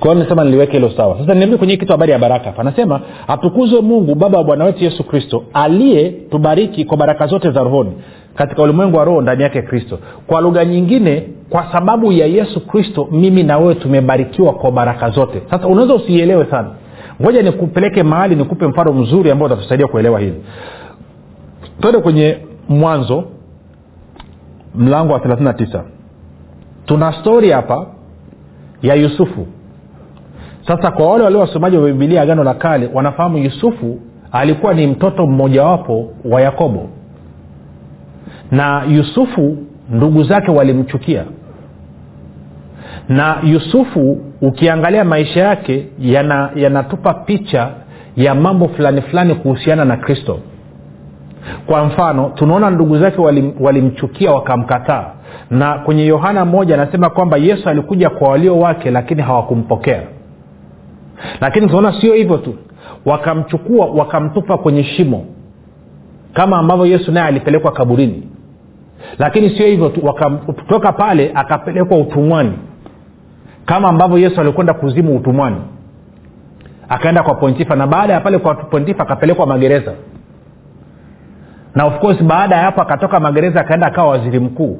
Kwao 0.00 0.14
nisema 0.14 0.44
niliweke 0.44 0.72
hilo 0.72 0.90
sawa. 0.96 1.18
Sasa 1.18 1.34
niambie 1.34 1.58
kwenye 1.58 1.76
kitu 1.76 1.92
habari 1.92 2.12
ya 2.12 2.18
baraka 2.18 2.44
hapa. 2.44 2.60
Anasema 2.62 3.00
atukuzwe 3.28 3.80
mungu 3.80 4.14
baba 4.14 4.38
wa 4.38 4.44
bwana 4.44 4.64
wetu 4.64 4.84
yesu 4.84 5.04
kristo 5.04 5.44
aliye 5.52 6.10
tubariki 6.10 6.84
kwa 6.84 6.96
baraka 6.96 7.26
zote 7.26 7.50
za 7.50 7.62
rohoni 7.62 7.92
katika 8.34 8.62
ulimwengu 8.62 8.96
wa 8.96 9.04
roho 9.04 9.22
ndani 9.22 9.42
yake 9.42 9.62
kristo. 9.62 9.98
Kwa 10.26 10.40
lugha 10.40 10.64
nyingine 10.64 11.28
kwa 11.50 11.72
sababu 11.72 12.12
ya 12.12 12.26
yesu 12.26 12.66
kristo 12.66 13.08
mimi 13.10 13.42
na 13.42 13.58
wewe 13.58 13.74
tumebarikiwa 13.74 14.52
kwa 14.52 14.72
baraka 14.72 15.10
zote. 15.10 15.42
Sasa 15.50 15.66
unaweza 15.66 15.94
usiielewe 15.94 16.46
sana. 16.50 16.68
Ngoja 17.22 17.42
nikupeleke 17.42 18.02
mahali 18.02 18.36
nikupe 18.36 18.66
mfano 18.66 18.92
mzuri 18.92 19.30
ambao 19.30 19.46
utatusaidia 19.46 19.86
kuelewa 19.86 20.20
hili. 20.20 20.44
Twende 21.80 22.00
kwenye 22.00 22.36
mwanzo 22.68 23.24
mlango 24.74 25.12
wa 25.12 25.18
39 25.18 25.80
tuna 26.86 27.12
stori 27.12 27.50
hapa 27.50 27.86
ya 28.82 28.94
yusufu. 28.94 29.46
Sasa 30.66 30.90
kwa 30.90 31.10
wale 31.10 31.24
walio 31.24 31.40
wasomaji 31.40 31.76
wa 31.76 31.86
bibilia 31.86 32.22
agano 32.22 32.44
la 32.44 32.54
kale 32.54 32.90
wanafahamu 32.94 33.38
yusufu 33.38 33.98
alikuwa 34.32 34.74
ni 34.74 34.86
mtoto 34.86 35.26
mmojawapo 35.26 36.08
wa 36.24 36.40
yakobo. 36.40 36.88
Na 38.50 38.84
yusufu 38.84 39.56
ndugu 39.90 40.22
zake 40.22 40.50
walimchukia. 40.50 41.24
Na 43.08 43.36
yusufu 43.42 44.18
ukiangalia 44.40 45.04
maisha 45.04 45.40
yake 45.40 45.86
yanatupa 46.54 47.10
yana 47.10 47.24
picha 47.24 47.70
ya 48.16 48.34
mambo 48.34 48.68
fulani 48.68 49.02
fulani 49.02 49.34
kuhusiana 49.34 49.84
na 49.84 49.96
kristo 49.96 50.38
kwa 51.66 51.84
mfano 51.84 52.32
tunaona 52.34 52.70
ndugu 52.70 52.98
zake 52.98 53.20
walimchukia 53.60 54.28
wali 54.30 54.38
wakamkataa. 54.40 55.04
Na 55.50 55.74
kwenye 55.78 56.06
yohana 56.06 56.44
moja 56.44 56.74
anasema 56.74 57.10
kwamba 57.10 57.36
yesu 57.36 57.68
alikuja 57.68 58.10
kwa 58.10 58.28
walio 58.28 58.58
wake 58.58 58.90
lakini 58.90 59.22
hawakumpokea. 59.22 60.02
Lakini 61.40 61.66
tunaona 61.66 62.00
sio 62.00 62.14
hivyo 62.14 62.36
tu. 62.38 62.54
Wakamchukua 63.06 63.86
wakamtupa 63.86 64.58
kwenye 64.58 64.84
shimo. 64.84 65.24
Kama 66.34 66.56
ambavyo 66.58 66.86
yesu 66.86 67.12
naye 67.12 67.26
alipelekwa 67.26 67.72
kaburini. 67.72 68.28
Lakini 69.18 69.50
sio 69.50 69.66
hivyo 69.66 69.88
tu. 69.88 70.00
Kutoka 70.46 70.92
pale 70.92 71.32
akapelekwa 71.34 71.98
utumwani. 71.98 72.52
Kama 73.66 73.88
ambavyo 73.88 74.18
yesu 74.18 74.40
alikwenda 74.40 74.74
kuzimu 74.74 75.16
utumwani. 75.16 75.56
Akaenda 76.88 77.22
kwa 77.22 77.34
pontifa 77.34 77.76
na 77.76 77.86
baada 77.86 78.12
ya 78.12 78.20
pale 78.20 78.38
kwa 78.38 78.54
pontifa 78.54 79.02
akapelekwa 79.02 79.46
magereza 79.46 79.92
na 81.74 81.84
of 81.86 81.98
course 81.98 82.22
baada 82.22 82.56
ya 82.56 82.62
hapo 82.62 82.80
akatoka 82.82 83.20
magereza 83.20 83.60
akaenda 83.60 83.86
akawa 83.86 84.08
waziri 84.08 84.40
mkuu. 84.40 84.78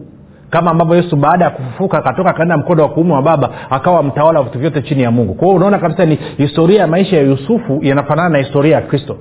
Kama 0.51 0.71
ambavyo 0.71 0.97
yesu 0.97 1.17
baada 1.17 1.45
ya 1.45 1.51
kufufuka 1.51 1.99
akatoka 1.99 2.31
akaenda 2.31 2.57
mkono 2.57 2.83
wa 2.83 2.89
kuume 2.89 3.13
wa 3.13 3.23
baba 3.23 3.51
akawa 3.71 4.03
mtawala 4.03 4.39
wa 4.39 4.45
vitu 4.45 4.59
vyote 4.59 4.83
chini 4.83 5.03
ya 5.03 5.11
mungu. 5.11 5.35
Kwa 5.35 5.45
hiyo 5.47 5.57
unaona 5.57 5.79
kabisa 5.79 6.07
ni 6.07 6.19
historia 6.37 6.81
ya 6.81 6.87
maisha 6.87 7.17
ya 7.17 7.23
yusufu 7.23 7.79
yanafanana 7.83 8.29
na 8.29 8.39
historia 8.39 8.77
ya 8.77 8.83
kristo. 8.83 9.17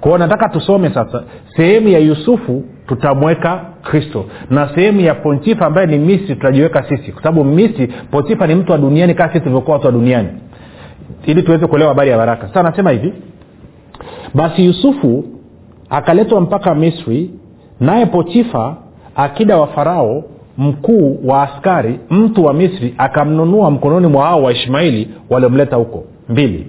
Kwao 0.00 0.18
nataka 0.18 0.48
tusome 0.48 0.90
sasa 0.94 1.22
sehemu 1.56 1.88
ya 1.88 1.98
yusufu 1.98 2.64
tutamweka 2.86 3.60
kristo. 3.82 4.24
Na 4.50 4.68
sehemu 4.74 5.00
ya 5.00 5.14
pontifa 5.14 5.66
ambaye 5.66 5.86
ni 5.86 5.98
misri 5.98 6.34
tutajiweka 6.34 6.82
sisi. 6.88 7.12
Kwa 7.12 7.22
sababu 7.22 7.44
misri 7.44 7.86
pontifa 8.10 8.46
ni 8.46 8.54
mtu 8.54 8.72
wa 8.72 8.78
duniani 8.78 9.14
kaa 9.14 9.26
sisi 9.28 9.40
tulivyokuwa 9.40 9.74
watu 9.76 9.86
wa 9.86 9.92
duniani. 9.92 10.28
Ili 11.26 11.42
tuweze 11.42 11.66
kuelewa 11.66 11.88
habari 11.90 12.10
ya 12.10 12.18
baraka. 12.18 12.48
Sasa 12.48 12.60
anasema 12.60 12.90
hivi 12.90 13.12
basi 14.34 14.64
yusufu 14.66 15.24
akaletwa 15.90 16.40
mpaka 16.40 16.74
misri 16.74 17.30
naye 17.80 18.06
potifa 18.06 18.76
akida 19.16 19.56
wa 19.56 19.66
farao 19.66 20.24
mkuu 20.58 21.18
wa 21.24 21.42
askari 21.42 22.00
mtu 22.10 22.44
wa 22.44 22.54
misri 22.54 22.94
akamnunua 22.98 23.70
mkononi 23.70 24.06
mwa 24.06 24.26
hao 24.26 24.42
waishmaili 24.42 25.10
waliomleta 25.30 25.76
huko. 25.76 26.04
Mbili 26.28 26.66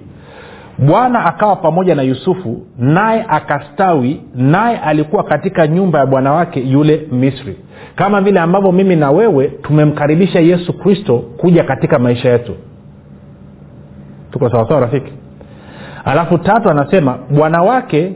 bwana 0.78 1.24
akawa 1.24 1.56
pamoja 1.56 1.94
na 1.94 2.02
yusufu 2.02 2.60
naye 2.78 3.24
akastawi 3.28 4.20
naye 4.34 4.76
alikuwa 4.78 5.24
katika 5.24 5.66
nyumba 5.66 5.98
ya 5.98 6.06
bwana 6.06 6.32
wake 6.32 6.60
yule 6.60 7.06
misri. 7.12 7.56
Kama 7.96 8.20
vile 8.20 8.40
ambavyo 8.40 8.72
mimi 8.72 8.96
na 8.96 9.10
wewe 9.10 9.48
tumemkaribisha 9.48 10.40
yesu 10.40 10.72
kristo 10.72 11.18
kuja 11.18 11.64
katika 11.64 11.98
maisha 11.98 12.28
yetu. 12.30 12.54
Tuko 14.30 14.50
sawasawa 14.50 14.80
rafiki? 14.80 15.12
Alafu 16.04 16.38
tatu 16.38 16.70
anasema 16.70 17.18
bwana 17.30 17.62
wake 17.62 18.12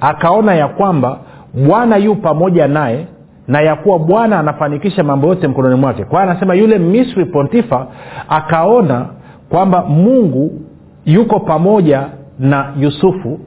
akaona 0.00 0.54
ya 0.54 0.68
kwamba 0.68 1.18
bwana 1.66 1.96
yu 1.96 2.14
pamoja 2.16 2.68
naye 2.68 3.06
na 3.48 3.60
ya 3.60 3.76
kuwa 3.76 3.98
bwana 3.98 4.38
anafanikisha 4.38 5.02
mambo 5.04 5.26
yote 5.28 5.48
mkononi 5.48 5.74
mwake. 5.74 6.04
Kwa 6.04 6.20
hiyo 6.20 6.30
anasema 6.30 6.54
yule 6.54 6.78
misri 6.78 7.24
pontifa 7.24 7.86
akaona 8.28 9.06
kwamba 9.48 9.82
mungu 9.84 10.60
yuko 11.04 11.40
pamoja 11.40 12.06
na 12.38 12.72
yusufu 12.80 13.40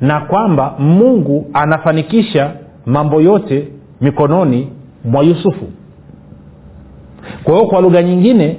na 0.00 0.20
kwamba 0.20 0.74
mungu 0.78 1.46
anafanikisha 1.52 2.50
mambo 2.86 3.20
yote 3.20 3.68
mikononi 4.00 4.72
mwa 5.04 5.22
yusufu. 5.24 5.64
Kwa 7.44 7.54
hiyo 7.54 7.66
kwa 7.66 7.80
lugha 7.80 8.02
nyingine 8.02 8.56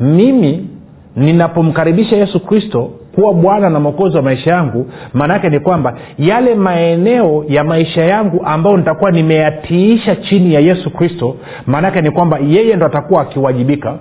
mimi 0.00 0.68
ninapomkaribisha 1.16 2.16
yesu 2.16 2.40
kristo 2.40 2.90
kuwa 3.20 3.34
bwana 3.34 3.70
na 3.70 3.80
mwokozi 3.80 4.16
wa 4.16 4.22
maisha 4.22 4.50
yangu 4.50 4.86
maana 5.14 5.34
yake 5.34 5.48
ni 5.50 5.60
kwamba 5.60 5.94
yale 6.18 6.54
maeneo 6.54 7.44
ya 7.48 7.64
maisha 7.64 8.04
yangu 8.04 8.40
ambayo 8.44 8.76
nitakuwa 8.76 9.10
nimeyatiisha 9.10 10.16
chini 10.16 10.54
ya 10.54 10.60
yesu 10.60 10.90
kristo 10.90 11.36
maanaake 11.66 12.00
ni 12.02 12.10
kwamba 12.10 12.38
yeye 12.38 12.76
ndo 12.76 12.86
atakuwa 12.86 13.22
akiwajibika. 13.22 13.94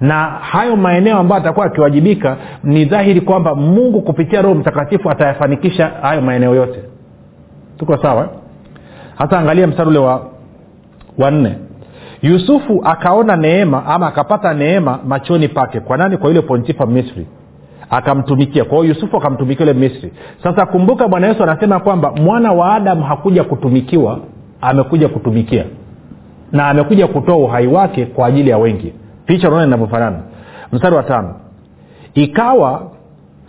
Na 0.00 0.24
hayo 0.24 0.76
maeneo 0.76 1.18
ambayo 1.18 1.40
atakuwa 1.42 1.66
akiwajibika 1.66 2.36
ni 2.64 2.84
dhahiri 2.84 3.20
kwamba 3.20 3.54
mungu 3.54 4.02
kupitia 4.02 4.42
roho 4.42 4.54
mtakatifu 4.54 5.10
atayafanikisha 5.10 5.86
hayo 6.02 6.20
maeneo 6.20 6.54
yote. 6.54 6.80
Tuko 7.78 7.96
sawa? 7.96 8.28
Hata 9.18 9.38
angalia 9.38 9.66
mstari 9.66 9.88
ule 9.88 9.98
wa 9.98 10.26
wa 11.18 11.30
nne. 11.30 11.54
Yusufu 12.22 12.82
akaona 12.84 13.36
neema 13.36 13.86
ama 13.86 14.06
akapata 14.06 14.54
neema 14.54 14.98
machoni 15.06 15.48
pake. 15.48 15.80
Kwa 15.80 15.96
nani? 15.96 16.16
Kwa 16.16 16.28
yule 16.28 16.42
pontifa 16.42 16.86
misri 16.86 17.26
akamtumikia. 17.92 18.64
Kwa 18.64 18.78
hiyo 18.78 18.94
yusufu 18.94 19.16
akamtumikia 19.16 19.66
yule 19.66 19.78
misri. 19.80 20.12
Sasa 20.42 20.66
kumbuka 20.66 21.08
bwana 21.08 21.26
yesu 21.26 21.42
anasema 21.42 21.80
kwamba 21.80 22.12
mwana 22.12 22.52
wa 22.52 22.74
adamu 22.74 23.02
hakuja 23.04 23.44
kutumikiwa 23.44 24.18
amekuja 24.60 25.08
kutumikia. 25.08 25.64
Na 26.52 26.68
amekuja 26.68 27.06
kutoa 27.06 27.36
uhai 27.36 27.66
wake 27.66 28.06
kwa 28.06 28.26
ajili 28.26 28.50
ya 28.50 28.58
wengi. 28.58 28.92
Picha 29.26 29.48
unaona 29.48 29.66
inavyofanana. 29.66 30.18
Mstari 30.72 30.96
wa 30.96 31.02
tano. 31.02 31.34
Ikawa 32.14 32.90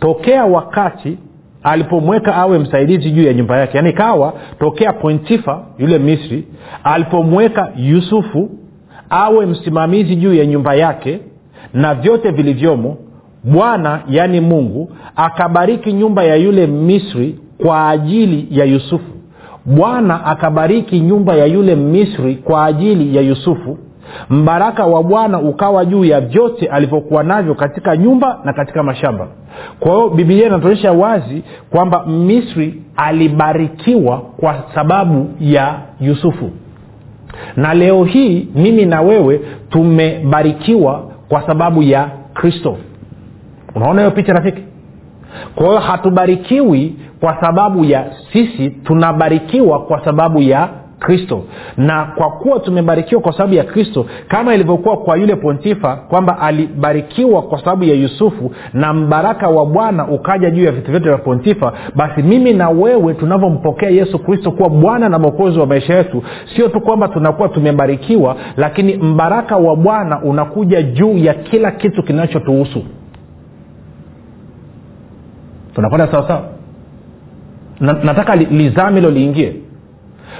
tokea 0.00 0.44
wakati 0.44 1.18
alipomweka 1.62 2.34
awe 2.34 2.58
msaidizi 2.58 3.10
juu 3.10 3.22
ya 3.22 3.32
nyumba 3.34 3.58
yake. 3.58 3.76
Yaani 3.76 3.90
ikawa 3.90 4.32
tokea 4.58 4.92
pointifa 4.92 5.60
yule 5.78 5.98
misri 5.98 6.44
alipomweka 6.84 7.72
yusufu 7.76 8.50
awe 9.10 9.46
msimamizi 9.46 10.16
juu 10.16 10.34
ya 10.34 10.46
nyumba 10.46 10.74
yake 10.74 11.20
na 11.74 11.94
vyote 11.94 12.30
vilivyomo 12.30 12.96
bwana 13.44 14.00
yaani 14.08 14.40
mungu 14.40 14.90
akabariki 15.16 15.92
nyumba 15.92 16.24
ya 16.24 16.36
yule 16.36 16.66
misri 16.66 17.38
kwa 17.58 17.88
ajili 17.88 18.46
ya 18.50 18.64
yusufu. 18.64 19.10
Bwana 19.66 20.24
akabariki 20.26 21.00
nyumba 21.00 21.34
ya 21.34 21.46
yule 21.46 21.74
misri 21.76 22.34
kwa 22.34 22.64
ajili 22.64 23.16
ya 23.16 23.22
yusufu. 23.22 23.78
Mbaraka 24.30 24.86
wa 24.86 25.02
bwana 25.02 25.38
ukawa 25.40 25.84
juu 25.84 26.04
ya 26.04 26.20
vyote 26.20 26.66
alivyokuwa 26.66 27.22
navyo 27.22 27.54
katika 27.54 27.96
nyumba 27.96 28.40
na 28.44 28.52
katika 28.52 28.82
mashamba. 28.82 29.26
Kwa 29.80 29.92
hiyo 29.94 30.08
bibilia 30.10 30.46
inatuonyesha 30.46 30.92
wazi 30.92 31.42
kwamba 31.70 32.06
misri 32.06 32.82
alibarikiwa 32.96 34.18
kwa 34.18 34.54
sababu 34.74 35.30
ya 35.40 35.74
yusufu. 36.00 36.50
Na 37.56 37.74
leo 37.74 38.04
hii 38.04 38.48
mimi 38.54 38.84
na 38.86 39.00
wewe 39.02 39.40
tumebarikiwa 39.70 41.02
kwa 41.28 41.46
sababu 41.46 41.82
ya 41.82 42.08
kristo 42.34 42.76
unaona 43.74 44.00
hiyo 44.00 44.10
picha 44.10 44.32
rafiki? 44.32 44.62
Kwa 45.54 45.66
hiyo 45.66 45.78
hatubarikiwi 45.78 46.96
kwa 47.20 47.40
sababu 47.40 47.84
ya 47.84 48.04
sisi 48.32 48.70
tunabarikiwa 48.70 49.78
kwa 49.80 50.04
sababu 50.04 50.42
ya 50.42 50.68
kristo. 50.98 51.42
Na 51.76 52.04
kwa 52.04 52.30
kuwa 52.30 52.60
tumebarikiwa 52.60 53.20
kwa 53.20 53.32
sababu 53.32 53.54
ya 53.54 53.64
kristo 53.64 54.06
kama 54.28 54.54
ilivyokuwa 54.54 54.96
kwa 54.96 55.16
yule 55.16 55.36
pontifa 55.36 55.96
kwamba 55.96 56.38
alibarikiwa 56.40 57.42
kwa 57.42 57.58
sababu 57.58 57.84
ya 57.84 57.94
yusufu 57.94 58.52
na 58.72 58.92
mbaraka 58.92 59.48
wa 59.48 59.66
bwana 59.66 60.08
ukaja 60.08 60.50
juu 60.50 60.64
ya 60.64 60.72
vitu 60.72 60.90
vyote 60.90 61.08
vya 61.08 61.18
pontifa 61.18 61.72
basi 61.94 62.22
mimi 62.22 62.52
na 62.52 62.68
wewe 62.70 63.14
tunavyompokea 63.14 63.90
yesu 63.90 64.18
kristo 64.18 64.50
kuwa 64.50 64.68
bwana 64.68 65.08
na 65.08 65.18
mwokozi 65.18 65.58
wa 65.58 65.66
maisha 65.66 65.94
yetu 65.94 66.22
sio 66.56 66.68
tu 66.68 66.80
kwamba 66.80 67.08
tunakuwa 67.08 67.48
tumebarikiwa 67.48 68.36
lakini 68.56 68.96
mbaraka 68.96 69.56
wa 69.56 69.76
bwana 69.76 70.22
unakuja 70.22 70.82
juu 70.82 71.18
ya 71.18 71.34
kila 71.34 71.70
kitu 71.70 72.02
kinachotuhusu 72.02 72.82
tunakwenda 75.74 76.06
sawasawa 76.12 76.42
na, 77.80 77.92
nataka 77.92 78.36
li, 78.36 78.44
lizame 78.44 79.00
hilo 79.00 79.10
liingie. 79.10 79.56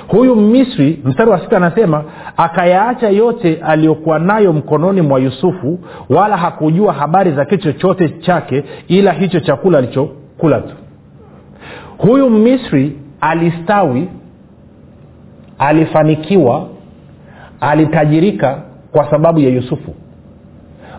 Huyu 0.08 0.36
misri 0.36 1.00
mstari 1.04 1.30
wa 1.30 1.40
sita 1.40 1.56
anasema 1.56 2.04
akayaacha 2.36 3.08
yote 3.08 3.56
aliyokuwa 3.62 4.18
nayo 4.18 4.52
mkononi 4.52 5.00
mwa 5.02 5.20
yusufu 5.20 5.78
wala 6.08 6.36
hakujua 6.36 6.92
habari 6.92 7.32
za 7.32 7.44
kitu 7.44 7.62
chochote 7.72 8.08
chake 8.08 8.64
ila 8.88 9.12
hicho 9.12 9.40
chakula 9.40 9.78
alichokula 9.78 10.60
tu. 10.60 10.74
Huyu 11.98 12.30
misri 12.30 12.96
alistawi 13.20 14.08
alifanikiwa 15.58 16.68
alitajirika 17.60 18.58
kwa 18.92 19.10
sababu 19.10 19.40
ya 19.40 19.48
yusufu 19.50 19.94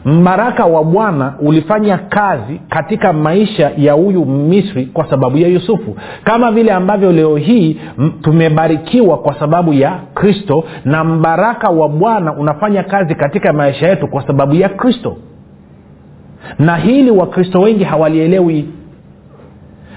mbaraka 0.05 0.65
wa 0.65 0.83
bwana 0.83 1.33
ulifanya 1.39 1.97
kazi 1.97 2.62
katika 2.69 3.13
maisha 3.13 3.71
ya 3.77 3.93
huyu 3.93 4.25
misri 4.25 4.85
kwa 4.85 5.09
sababu 5.09 5.38
ya 5.38 5.47
yusufu. 5.47 5.95
Kama 6.24 6.51
vile 6.51 6.71
ambavyo 6.71 7.12
leo 7.12 7.35
hii 7.35 7.77
tumebarikiwa 8.21 9.17
kwa 9.17 9.39
sababu 9.39 9.74
ya 9.74 10.00
kristo 10.13 10.63
na 10.85 11.03
mbaraka 11.03 11.69
wa 11.69 11.89
bwana 11.89 12.33
unafanya 12.33 12.83
kazi 12.83 13.15
katika 13.15 13.53
maisha 13.53 13.88
yetu 13.88 14.07
kwa 14.07 14.27
sababu 14.27 14.55
ya 14.55 14.69
kristo. 14.69 15.17
Na 16.59 16.75
hili 16.75 17.12
wakristo 17.12 17.62
wengi 17.62 17.83
hawalielewi. 17.83 18.69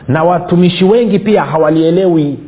Na 0.08 0.24
watumishi 0.24 0.84
wengi 0.84 1.18
pia 1.18 1.44
hawalielewi 1.44 2.38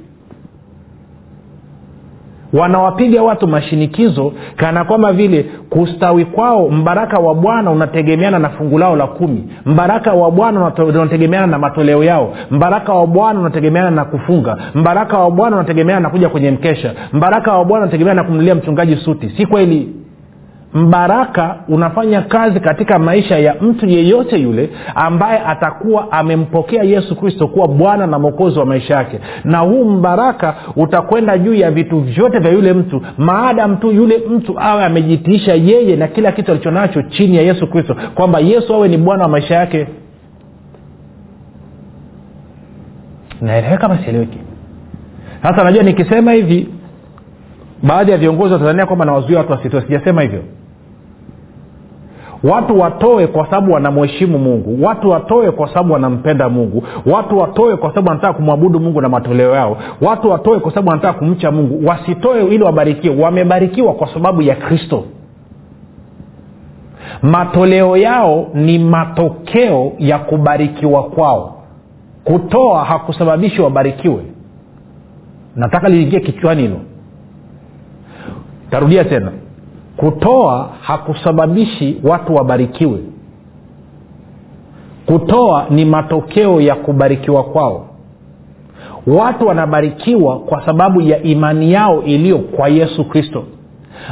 wanawapiga 2.53 3.23
watu 3.23 3.49
mashinikizo 3.49 4.33
kana 4.57 4.85
kwamba 4.85 5.13
vile 5.13 5.47
kustawi 5.71 6.25
kwao 6.25 6.69
mbaraka 6.71 7.19
wa 7.19 7.35
bwana 7.35 7.71
unategemeana 7.71 8.39
na 8.39 8.49
fungu 8.51 8.79
lao 8.79 8.97
la 8.97 9.07
kumi. 9.07 9.45
Mbaraka 9.67 10.13
wa 10.13 10.31
bwana 10.31 10.73
unategemeana 10.85 11.47
na 11.47 11.59
matoleo 11.59 12.05
yao. 12.05 12.35
Mbaraka 12.51 12.93
wa 12.93 13.07
bwana 13.07 13.41
unategemeana 13.41 13.91
na 13.91 14.05
kufunga. 14.05 14.57
Mbaraka 14.75 15.19
wa 15.19 15.31
bwana 15.31 15.57
unategemeana 15.57 16.01
na 16.01 16.11
kuja 16.11 16.29
kwenye 16.29 16.51
mkesha. 16.51 16.95
Mbaraka 17.13 17.53
wa 17.59 17.65
bwana 17.65 17.83
unategemeana 17.85 18.23
na 18.23 18.29
kumnulia 18.29 18.55
mchungaji 18.55 18.97
suti. 18.97 19.29
Si 19.37 19.47
kweli 19.47 19.89
mbaraka 20.75 21.57
unafanya 21.69 22.23
kazi 22.23 22.61
katika 22.61 22.99
maisha 22.99 23.39
ya 23.39 23.55
mtu 23.61 23.87
yeyote 23.87 24.37
yule 24.39 24.71
ambaye 24.95 25.39
atakuwa 25.47 26.13
amempokea 26.13 26.83
yesu 26.83 27.17
kristo 27.17 27.49
kuwa 27.49 27.69
bwana 27.69 28.07
na 28.07 28.19
mwokozi 28.19 28.59
wa 28.59 28.67
maisha 28.67 28.95
yake. 28.95 29.21
Na 29.45 29.59
huu 29.59 29.85
mbaraka 29.85 30.55
utakwenda 30.77 31.39
juu 31.39 31.55
ya 31.55 31.71
vitu 31.71 32.01
vyote 32.01 32.39
vya 32.39 32.53
yule 32.53 32.73
mtu 32.73 33.03
maadam 33.19 33.77
tu 33.77 33.91
yule 33.91 34.19
mtu 34.31 34.61
awe 34.61 34.85
amejitiisha 34.85 35.55
yeye 35.55 35.97
na 35.97 36.09
kila 36.09 36.33
kitu 36.33 36.51
alichonacho 36.53 37.03
chini 37.03 37.37
ya 37.37 37.43
yesu 37.43 37.67
kristo 37.67 37.97
kwamba 38.15 38.41
yesu 38.41 38.75
awe 38.75 38.89
ni 38.89 38.97
bwana 38.97 39.23
wa 39.23 39.29
maisha 39.29 39.55
yake. 39.55 39.87
Naeleweka 43.41 43.89
masieleweki 43.89 44.39
sasa 45.43 45.65
najua 45.65 45.83
nikisema 45.83 46.33
hivi 46.33 46.69
baadhi 47.83 48.11
ya 48.11 48.19
viongozi 48.19 48.53
wa 48.53 48.59
tanzania 48.59 48.87
kwamba 48.87 49.05
nawazuia 49.05 49.39
watu 49.39 49.53
wasitoe 49.53 49.81
sijasema 49.81 50.23
hivyo 50.23 50.43
watu 52.45 52.79
watoe 52.81 53.27
kwa 53.27 53.45
sababu 53.45 53.73
wanamheshimu 53.73 54.39
mungu. 54.39 54.85
Watu 54.85 55.11
watoe 55.11 55.51
kwa 55.51 55.69
sababu 55.69 55.93
wanampenda 55.93 56.49
mungu. 56.49 56.85
Watu 57.07 57.39
watoe 57.39 57.77
kwa 57.77 57.89
sababu 57.91 58.09
wanataka 58.09 58.33
kumwabudu 58.33 58.81
mungu 58.81 59.01
na 59.01 59.09
matoleo 59.09 59.55
yao. 59.55 59.77
Watu 60.01 60.31
watoe 60.31 60.59
kwa 60.59 60.71
sababu 60.71 60.89
wanataka 60.89 61.19
kumcha 61.19 61.51
mungu. 61.51 61.87
Wasitoe 61.89 62.45
ili 62.47 62.65
wabarikiwe. 62.65 63.23
Wamebarikiwa 63.23 63.95
kwa 63.95 64.15
sababu 64.15 64.43
ya 64.43 64.55
kristo. 64.57 65.05
Matoleo 67.23 67.97
yao 67.97 68.49
ni 68.55 68.79
matokeo 68.79 69.93
ya 69.99 70.19
kubarikiwa 70.19 71.03
kwao. 71.03 71.63
Kutoa 72.25 72.85
hakusababishi 72.85 73.63
wabarikiwe. 73.63 74.23
Nataka 75.57 75.89
liingie 75.89 76.21
kichwani 76.21 76.63
hilo. 76.63 76.77
Tarudia 78.71 79.05
tena 79.05 79.33
kutoa 80.01 80.71
hakusababishi 80.83 82.01
watu 82.05 82.35
wabarikiwe. 82.35 82.99
Kutoa 85.07 85.67
ni 85.71 85.85
matokeo 85.85 86.61
ya 86.61 86.75
kubarikiwa 86.75 87.45
kwao. 87.45 87.87
Watu 89.07 89.47
wanabarikiwa 89.47 90.39
kwa 90.39 90.67
sababu 90.67 91.01
ya 91.01 91.23
imani 91.23 91.73
yao 91.73 92.03
iliyo 92.03 92.39
kwa 92.39 92.69
yesu 92.69 93.05
kristo 93.05 93.45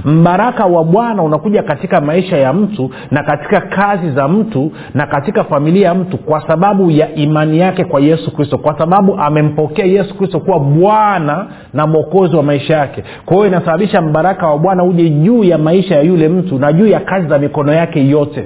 mbaraka 0.05 0.67
wa 0.67 0.85
bwana 0.85 1.23
unakuja 1.23 1.63
katika 1.63 2.01
maisha 2.01 2.37
ya 2.37 2.53
mtu 2.53 2.91
na 3.11 3.23
katika 3.23 3.61
kazi 3.61 4.11
za 4.11 4.29
mtu 4.29 4.73
na 4.95 5.07
katika 5.07 5.45
familia 5.45 5.87
ya 5.89 5.95
mtu 5.95 6.19
kwa 6.19 6.47
sababu 6.47 6.91
ya 6.91 7.15
imani 7.15 7.59
yake 7.59 7.85
kwa 7.85 8.01
yesu 8.01 8.35
kristo 8.37 8.59
kwa 8.59 8.79
sababu 8.79 9.15
amempokea 9.21 9.85
yesu 9.87 10.15
kristo 10.19 10.41
kuwa 10.41 10.61
bwana 10.61 11.47
na 11.75 11.87
mwokozi 11.87 12.37
wa 12.37 12.43
maisha 12.43 12.77
yake. 12.77 13.05
Kwa 13.25 13.37
hiyo 13.37 13.49
inasababisha 13.49 14.03
mbaraka 14.03 14.47
wa 14.47 14.59
bwana 14.59 14.85
uje 14.85 15.11
juu 15.11 15.45
ya 15.45 15.59
maisha 15.59 15.95
ya 15.95 16.03
yule 16.03 16.29
mtu 16.29 16.59
na 16.59 16.73
juu 16.73 16.87
ya 16.87 17.01
kazi 17.01 17.29
za 17.29 17.39
mikono 17.39 17.73
yake 17.73 18.09
yote. 18.09 18.45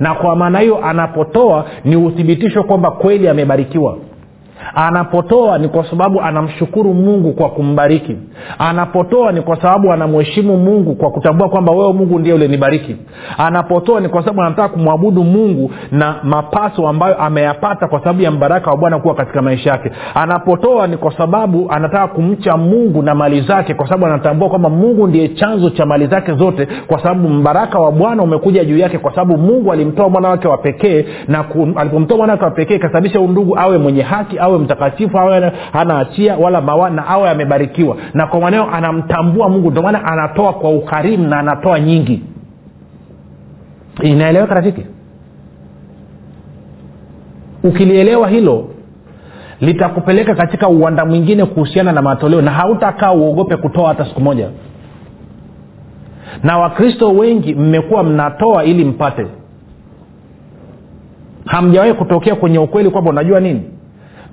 Na 0.00 0.14
kwa 0.14 0.36
maana 0.36 0.58
hiyo 0.58 0.84
anapotoa 0.86 1.64
ni 1.84 1.96
uthibitisho 1.96 2.62
kwamba 2.62 2.90
kweli 2.90 3.28
amebarikiwa 3.28 3.96
anapotoa 4.74 5.58
ni 5.58 5.68
kwa 5.68 5.90
sababu 5.90 6.20
anamshukuru 6.20 6.94
mungu 6.94 7.32
kwa 7.32 7.48
kumbariki. 7.50 8.16
Anapotoa 8.58 9.32
ni 9.32 9.40
kwa 9.40 9.56
sababu 9.62 9.92
anamheshimu 9.92 10.56
mungu 10.56 10.94
kwa 10.94 11.10
kutambua 11.10 11.48
kwamba 11.48 11.72
wewe 11.72 11.92
mungu 11.92 12.18
ndiye 12.18 12.34
ulinibariki. 12.34 12.96
Anapotoa 13.38 14.00
ni 14.00 14.08
kwa 14.08 14.20
sababu 14.22 14.42
anataka 14.42 14.68
kumwabudu 14.68 15.24
mungu 15.24 15.70
na 15.92 16.14
mapaso 16.22 16.88
ambayo 16.88 17.22
ameyapata 17.22 17.88
kwa 17.88 17.98
sababu 17.98 18.22
ya 18.22 18.30
mbaraka 18.30 18.70
wa 18.70 18.76
bwana 18.76 18.98
kuwa 18.98 19.14
katika 19.14 19.42
maisha 19.42 19.70
yake. 19.70 19.90
Anapotoa 20.14 20.86
ni 20.86 20.96
kwa 20.96 21.12
sababu 21.16 21.66
anataka 21.70 22.06
kumcha 22.06 22.56
mungu 22.56 23.02
na 23.02 23.14
mali 23.14 23.40
zake 23.40 23.74
kwa 23.74 23.86
sababu 23.88 24.06
anatambua 24.06 24.48
kwamba 24.48 24.68
mungu 24.70 25.06
ndiye 25.06 25.28
chanzo 25.28 25.70
cha 25.70 25.86
mali 25.86 26.06
zake 26.06 26.32
zote 26.32 26.68
kwa 26.86 27.02
sababu 27.02 27.28
mbaraka 27.28 27.78
wa 27.78 27.92
bwana 27.92 28.22
umekuja 28.22 28.64
juu 28.64 28.78
yake 28.78 28.98
kwa 28.98 29.10
sababu 29.14 29.38
mungu 29.38 29.72
alimtoa 29.72 30.08
mwana 30.08 30.28
wake 30.28 30.48
wa 30.48 30.58
pekee 30.58 31.04
na 31.28 31.42
ku, 31.42 31.68
alipomtoa 31.76 32.16
mwana 32.16 32.32
wake 32.32 32.44
wa 32.44 32.50
pekee 32.50 32.74
ikasababisha 32.74 33.20
undugu 33.20 33.58
awe 33.58 33.78
mwenye 33.78 34.02
haki 34.02 34.38
awe 34.38 34.57
mtakatifu 34.58 35.18
awe 35.18 35.52
hana 35.72 35.94
hatia 35.94 36.36
wala 36.36 36.60
mawa 36.60 36.90
na 36.90 37.06
awe 37.06 37.30
amebarikiwa. 37.30 37.96
Na 38.14 38.26
kwa 38.26 38.40
maneo 38.40 38.70
anamtambua 38.70 39.48
mungu 39.48 39.70
ndio 39.70 39.82
maana 39.82 40.04
anatoa 40.04 40.52
kwa 40.52 40.70
ukarimu 40.70 41.28
na 41.28 41.38
anatoa 41.38 41.80
nyingi. 41.80 42.22
Inaeleweka 44.02 44.54
rafiki? 44.54 44.82
Ukilielewa 47.64 48.28
hilo 48.28 48.68
litakupeleka 49.60 50.34
katika 50.34 50.68
uwanda 50.68 51.04
mwingine 51.04 51.44
kuhusiana 51.44 51.92
na 51.92 52.02
matoleo 52.02 52.42
na 52.42 52.50
hautakaa 52.50 53.12
uogope 53.12 53.56
kutoa 53.56 53.88
hata 53.88 54.04
siku 54.04 54.20
moja. 54.20 54.50
Na 56.42 56.58
wakristo 56.58 57.08
wengi 57.12 57.54
mmekuwa 57.54 58.02
mnatoa 58.04 58.64
ili 58.64 58.84
mpate. 58.84 59.26
Hamjawahi 61.46 61.92
kutokea 61.92 62.34
kwenye 62.34 62.58
ukweli 62.58 62.90
kwamba 62.90 63.10
unajua 63.10 63.40
nini 63.40 63.62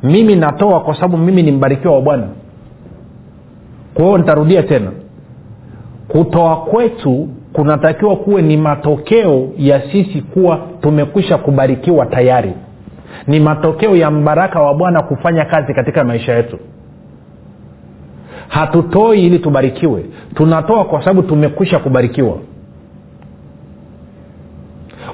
mimi 0.05 0.35
natoa 0.35 0.79
kwa 0.79 0.95
sababu 0.95 1.17
mimi 1.17 1.43
ni 1.43 1.51
mbarikiwa 1.51 1.93
wa 1.95 2.01
bwana. 2.01 2.27
Kwa 3.93 4.05
hiyo 4.05 4.17
nitarudia 4.17 4.63
tena. 4.63 4.91
Kutoa 6.07 6.55
kwetu 6.57 7.29
kunatakiwa 7.53 8.15
kuwe 8.15 8.41
ni 8.41 8.57
matokeo 8.57 9.47
ya 9.57 9.81
sisi 9.91 10.21
kuwa 10.21 10.59
tumekwisha 10.81 11.37
kubarikiwa 11.37 12.05
tayari. 12.05 12.53
Ni 13.27 13.39
matokeo 13.39 13.95
ya 13.95 14.11
mbaraka 14.11 14.61
wa 14.61 14.73
bwana 14.73 15.03
kufanya 15.03 15.45
kazi 15.45 15.73
katika 15.73 16.03
maisha 16.03 16.33
yetu. 16.35 16.59
Hatutoi 18.47 19.25
ili 19.25 19.39
tubarikiwe. 19.39 20.05
Tunatoa 20.35 20.85
kwa 20.85 20.99
sababu 20.99 21.21
tumekwisha 21.23 21.79
kubarikiwa. 21.79 22.37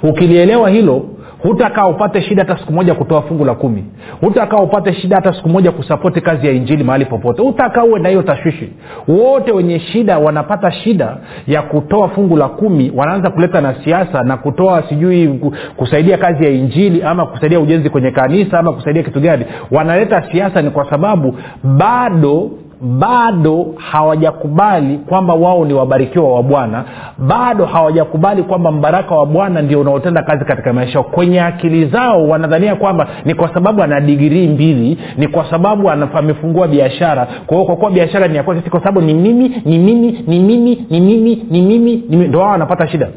Ukilielewa 0.04 0.70
hilo 0.70 1.06
hutakaa 1.44 1.88
upate 1.88 2.22
shida 2.22 2.44
hata 2.44 2.58
siku 2.60 2.74
moja 2.74 2.94
kutoa 2.96 3.22
fungu 3.22 3.46
la 3.46 3.54
kumi. 3.56 3.86
Hutakaa 4.22 4.58
upate 4.58 4.94
shida 4.94 5.16
hata 5.16 5.34
siku 5.34 5.50
moja 5.50 5.72
kusapoti 5.72 6.22
kazi 6.22 6.48
ya 6.48 6.54
injili 6.54 6.84
mahali 6.84 7.06
popote. 7.06 7.42
Hutakaa 7.42 7.84
uwe 7.84 8.00
na 8.00 8.10
hiyo 8.10 8.22
tashwishi. 8.24 8.70
Wote 9.08 9.52
wenye 9.52 9.80
shida 9.80 10.18
wanapata 10.20 10.72
shida 10.72 11.18
ya 11.48 11.62
kutoa 11.62 12.10
fungu 12.10 12.38
la 12.38 12.48
kumi 12.48 12.92
wanaanza 12.96 13.30
kuleta 13.30 13.62
na 13.62 13.76
siasa 13.84 14.24
na 14.24 14.38
kutoa 14.38 14.84
sijui 14.90 15.40
kusaidia 15.78 16.18
kazi 16.18 16.44
ya 16.44 16.50
injili 16.50 17.04
ama 17.04 17.26
kusaidia 17.26 17.60
ujenzi 17.60 17.90
kwenye 17.90 18.12
kanisa 18.12 18.60
ama 18.60 18.74
kusaidia 18.74 19.04
kitu 19.04 19.20
gani. 19.20 19.46
Wanaleta 19.72 20.24
siasa 20.32 20.62
ni 20.62 20.70
kwa 20.70 20.90
sababu 20.90 21.38
bado 21.64 22.52
bado 22.82 23.66
hawajakubali 23.78 24.98
kwamba 24.98 25.34
wao 25.34 25.66
ni 25.66 25.74
wabarikiwa 25.74 26.34
wa 26.36 26.44
bwana 26.44 26.84
bado 27.18 27.66
hawajakubali 27.66 28.44
kwamba 28.44 28.72
mbaraka 28.72 29.16
wa 29.16 29.26
bwana 29.26 29.62
ndio 29.62 29.82
unaotenda 29.82 30.24
kazi 30.24 30.46
katika 30.46 30.74
maisha 30.74 31.00
yao. 31.00 31.04
Kwenye 31.04 31.42
akili 31.42 31.86
zao 31.86 32.28
wanadhania 32.28 32.76
kwamba 32.76 33.08
ni 33.26 33.34
kwa 33.36 33.54
sababu 33.54 33.84
ana 33.84 34.00
digirii 34.02 34.48
mbili 34.48 34.98
ni 35.18 35.28
kwa 35.28 35.50
sababu 35.50 35.90
amefungua 35.90 36.68
biashara. 36.68 37.26
Kwa 37.46 37.58
hiyo 37.58 37.66
kwa 37.66 37.76
kuwa 37.76 37.92
biashara 37.92 38.28
ni 38.28 38.36
yakwake 38.36 38.70
kwa 38.70 38.80
sababu 38.80 39.02
ni 39.02 39.14
mimi 39.14 39.62
ni 39.66 39.80
mimi 39.80 40.12
ni 40.28 40.40
mimi 40.40 40.86
ni 40.90 41.00
mimi 41.02 41.36
ni 41.50 41.62
mimi 41.62 42.28
ndo 42.28 42.40
wao 42.40 42.50
wanapata 42.52 42.88
shida. 42.88 43.08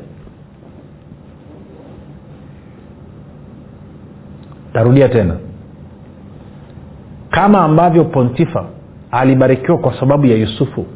Tarudia 4.72 5.08
tena. 5.08 5.36
Kama 7.30 7.60
ambavyo 7.64 8.04
pontifa 8.04 8.64
alibarikiwa 9.14 9.78
kwa 9.78 10.00
sababu 10.00 10.26
ya 10.26 10.36
yusufu. 10.36 10.86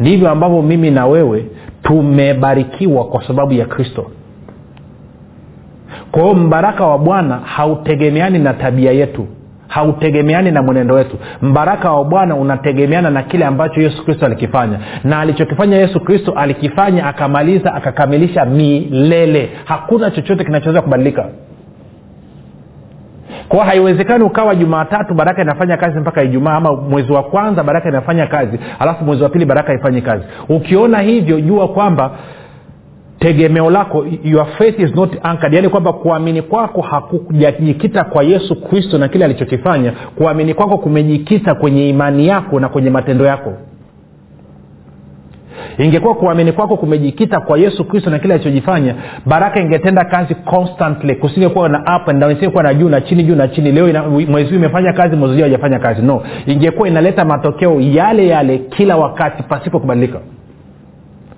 Ndivyo 0.00 0.30
ambavyo 0.30 0.62
mimi 0.62 0.90
na 0.90 1.06
wewe 1.06 1.46
tumebarikiwa 1.82 3.04
kwa 3.04 3.26
sababu 3.26 3.52
ya 3.52 3.66
kristo. 3.66 4.10
Kwa 6.12 6.22
hiyo 6.22 6.34
mbaraka 6.34 6.86
wa 6.86 6.98
bwana 6.98 7.36
hautegemeani 7.38 8.38
na 8.38 8.54
tabia 8.54 8.92
yetu 8.92 9.26
hautegemeani 9.68 10.50
na 10.50 10.62
mwenendo 10.62 10.94
wetu. 10.94 11.16
Mbaraka 11.42 11.92
wa 11.92 12.04
bwana 12.04 12.36
unategemeana 12.36 13.10
na 13.10 13.22
kile 13.22 13.44
ambacho 13.44 13.80
yesu 13.80 14.04
kristo 14.04 14.26
alikifanya. 14.26 14.78
Na 15.04 15.20
alichokifanya 15.20 15.76
yesu 15.76 16.00
kristo 16.00 16.32
alikifanya 16.32 17.06
akamaliza 17.06 17.74
akakamilisha 17.74 18.44
milele. 18.44 19.50
Hakuna 19.64 20.10
chochote 20.10 20.44
kinachoweza 20.44 20.82
kubadilika 20.82 21.28
kwao 23.48 23.62
haiwezekani 23.64 24.24
ukawa 24.24 24.54
jumaatatu 24.54 25.14
baraka 25.14 25.42
inafanya 25.42 25.76
kazi 25.76 25.98
mpaka 26.00 26.22
ijumaa 26.22 26.52
ama 26.56 26.72
mwezi 26.76 27.12
wa 27.12 27.22
kwanza 27.22 27.62
baraka 27.64 27.88
inafanya 27.88 28.26
kazi 28.26 28.58
alafu 28.78 29.04
mwezi 29.04 29.22
wa 29.22 29.28
pili 29.28 29.44
baraka 29.44 29.68
haifanyi 29.68 30.02
kazi. 30.02 30.24
Ukiona 30.48 30.98
hivyo 30.98 31.40
jua 31.40 31.68
kwamba 31.68 32.10
tegemeo 33.18 33.70
lako 33.70 34.06
your 34.24 34.46
faith 34.58 34.78
is 34.80 34.94
not 34.94 35.16
anchored. 35.22 35.54
Yaani 35.54 35.68
kwamba 35.68 35.92
kuamini 35.92 36.42
kwako 36.42 36.80
hakujajikita 36.80 38.04
kwa 38.04 38.24
yesu 38.24 38.56
kristo 38.62 38.98
na 38.98 39.08
kile 39.08 39.24
alichokifanya. 39.24 39.92
Kuamini 40.16 40.54
kwako 40.54 40.78
kumejikita 40.78 41.54
kwenye 41.54 41.88
imani 41.88 42.26
yako 42.28 42.60
na 42.60 42.68
kwenye 42.68 42.90
matendo 42.90 43.24
yako 43.26 43.52
ingekuwa 45.78 46.14
kuamini 46.14 46.52
kwako 46.52 46.76
kumejikita 46.76 47.40
kwa 47.40 47.58
yesu 47.58 47.84
kristo 47.84 48.10
na 48.10 48.18
kile 48.18 48.34
alichojifanya 48.34 48.94
baraka 49.26 49.60
ingetenda 49.60 50.04
kazi 50.04 50.34
constantly. 50.34 51.14
Kusingekuwa 51.14 51.68
na 51.68 51.78
up 51.78 52.08
and 52.08 52.20
down 52.20 52.32
isingekuwa 52.32 52.62
na 52.62 52.74
juu 52.74 52.88
na 52.88 53.00
chini 53.00 53.22
juu 53.24 53.34
na 53.36 53.48
chini. 53.48 53.72
Leo 53.72 53.88
ina, 53.88 54.02
mwezi 54.08 54.48
huu 54.50 54.56
imefanya 54.56 54.92
kazi 54.92 55.16
mwezi 55.16 55.34
ujao 55.34 55.44
haijafanya 55.48 55.78
kazi. 55.78 56.02
No. 56.02 56.22
Ingekuwa 56.46 56.88
inaleta 56.88 57.24
matokeo 57.24 57.80
yale 57.80 58.26
yale 58.26 58.58
kila 58.58 58.96
wakati 58.96 59.42
pasipo 59.42 59.80
kubadilika. 59.80 60.18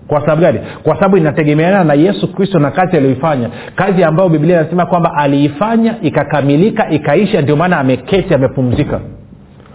Kwa 0.08 0.20
sababu 0.20 0.42
gani? 0.42 0.60
Kwa 0.82 0.94
sababu 0.94 1.16
inategemeana 1.16 1.84
na 1.84 1.94
yesu 1.94 2.32
kristo 2.34 2.58
na 2.58 2.70
kazi 2.70 2.96
aliyoifanya. 2.96 3.50
Kazi 3.74 4.04
ambayo 4.04 4.28
biblia 4.28 4.60
inasema 4.60 4.86
kwamba 4.86 5.14
aliifanya 5.14 5.94
ikakamilika 6.02 6.90
ikaisha 6.90 7.40
ndio 7.42 7.56
maana 7.56 7.78
ameketi 7.78 8.34
amepumzika. 8.34 9.00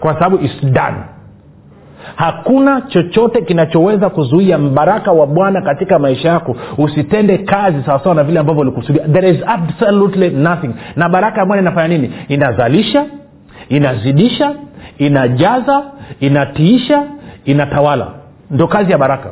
Kwa 0.00 0.14
sababu 0.14 0.38
is 0.44 0.64
done 0.64 0.96
hakuna 2.16 2.80
chochote 2.80 3.42
kinachoweza 3.42 4.10
kuzuia 4.10 4.58
mbaraka 4.58 5.12
wa 5.12 5.26
bwana 5.26 5.62
katika 5.62 5.98
maisha 5.98 6.28
yako. 6.28 6.56
Usitende 6.78 7.38
kazi 7.38 7.82
sawasawa 7.86 8.14
na 8.14 8.24
vile 8.24 8.40
ambavyo 8.40 8.62
ulikusudia. 8.62 9.08
There 9.08 9.30
is 9.30 9.42
absolutely 9.46 10.30
nothing. 10.30 10.70
Na 10.96 11.08
baraka 11.08 11.40
ya 11.40 11.46
bwana 11.46 11.62
inafanya 11.62 11.88
nini? 11.88 12.12
Inazalisha 12.28 13.04
inazidisha 13.68 14.54
inajaza 14.98 15.82
inatiisha 16.20 17.02
inatawala. 17.44 18.08
Ndo 18.50 18.66
kazi 18.68 18.92
ya 18.92 18.98
baraka. 18.98 19.28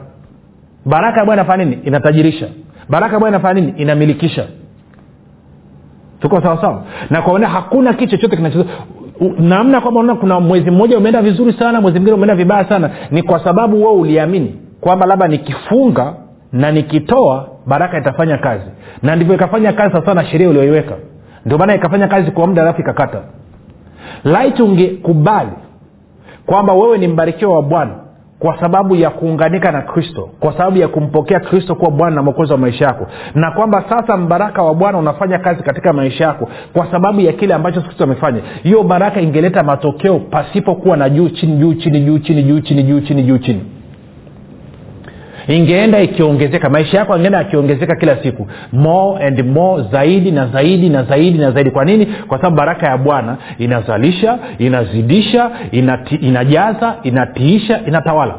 Baraka 0.86 1.18
ya 1.20 1.26
bwana 1.26 1.42
inafanya 1.42 1.64
nini? 1.64 1.82
Inatajirisha. 1.84 2.48
Baraka 2.88 3.14
ya 3.14 3.20
bwana 3.20 3.36
inafanya 3.36 3.60
nini? 3.60 3.74
Inamilikisha. 3.76 4.46
Tuko 6.20 6.40
sawasawa 6.40 6.84
na 7.10 7.22
kwaona 7.22 7.48
hakuna 7.48 7.92
kitu 7.94 8.10
chochote 8.10 8.36
kinacho 8.36 8.64
namna 9.38 9.80
kwamba 9.80 10.14
kuna 10.14 10.40
mwezi 10.40 10.70
mmoja 10.70 10.98
umeenda 10.98 11.22
vizuri 11.22 11.52
sana 11.52 11.80
mwezi 11.80 11.98
mwingine 11.98 12.14
umeenda 12.14 12.34
vibaya 12.34 12.68
sana 12.68 12.90
ni 13.10 13.22
kwa 13.22 13.44
sababu 13.44 13.76
wewe 13.84 13.92
uliamini 13.92 14.54
kwamba 14.80 15.06
labda 15.06 15.28
nikifunga 15.28 16.14
na 16.52 16.72
nikitoa 16.72 17.48
baraka 17.66 17.98
itafanya 17.98 18.38
kazi. 18.38 18.64
Na 19.02 19.16
ndivyo 19.16 19.34
ikafanya 19.34 19.72
kazi 19.72 19.94
sasa 19.94 20.14
na 20.14 20.24
sheria 20.24 20.48
ulioiweka 20.50 20.94
ndio 21.46 21.58
maana 21.58 21.74
ikafanya 21.74 22.08
kazi 22.08 22.30
kwa 22.30 22.46
muda 22.46 22.62
alafu 22.62 22.80
ikakata. 22.80 23.18
Laiti 24.24 24.62
ungekubali 24.62 25.50
kwamba 26.46 26.72
wewe 26.72 26.98
ni 26.98 27.08
mbarikiwa 27.08 27.54
wa 27.54 27.62
bwana 27.62 27.92
kwa 28.44 28.60
sababu 28.60 28.96
ya 28.96 29.10
kuunganika 29.10 29.72
na 29.72 29.82
kristo 29.82 30.28
kwa 30.40 30.52
sababu 30.52 30.78
ya 30.78 30.88
kumpokea 30.88 31.40
kristo 31.40 31.74
kuwa 31.74 31.90
bwana 31.90 32.16
na 32.16 32.22
mwokozi 32.22 32.52
wa 32.52 32.58
maisha 32.58 32.84
yako 32.84 33.06
na 33.34 33.50
kwamba 33.50 33.84
sasa 33.88 34.16
mbaraka 34.16 34.62
wa 34.62 34.74
bwana 34.74 34.98
unafanya 34.98 35.38
kazi 35.38 35.62
katika 35.62 35.92
maisha 35.92 36.24
yako 36.24 36.48
kwa 36.72 36.90
sababu 36.90 37.20
ya 37.20 37.32
kile 37.32 37.54
ambacho 37.54 37.80
kristo 37.80 38.04
amefanya. 38.04 38.40
Hiyo 38.62 38.82
baraka 38.82 39.20
ingeleta 39.20 39.62
matokeo 39.62 40.18
pasipokuwa 40.18 40.96
na 40.96 41.08
juu 41.10 41.28
chini 41.28 41.56
juu 41.56 41.74
chini 41.74 42.00
juu 42.00 42.18
chini 42.18 42.42
juu 42.42 42.60
chini 42.60 42.82
juu 42.82 43.00
chini 43.00 43.22
juu 43.22 43.38
chini 43.38 43.60
ingeenda 45.48 46.00
ikiongezeka 46.00 46.70
maisha 46.70 46.98
yako 46.98 47.14
angeenda 47.14 47.38
yakiongezeka 47.38 47.96
kila 47.96 48.22
siku. 48.22 48.46
More 48.72 49.26
and 49.26 49.40
more 49.46 49.82
zaidi 49.92 50.30
na 50.30 50.46
zaidi 50.46 50.88
na 50.88 51.02
zaidi 51.02 51.38
na 51.38 51.50
zaidi. 51.50 51.70
Kwa 51.70 51.84
nini? 51.84 52.06
Kwa 52.06 52.38
sababu 52.38 52.56
baraka 52.56 52.86
ya 52.86 52.96
bwana 52.98 53.36
inazalisha 53.58 54.38
inazidisha 54.58 55.50
inati, 55.70 56.14
inajaza 56.14 56.94
inatiisha 57.02 57.80
inatawala. 57.86 58.34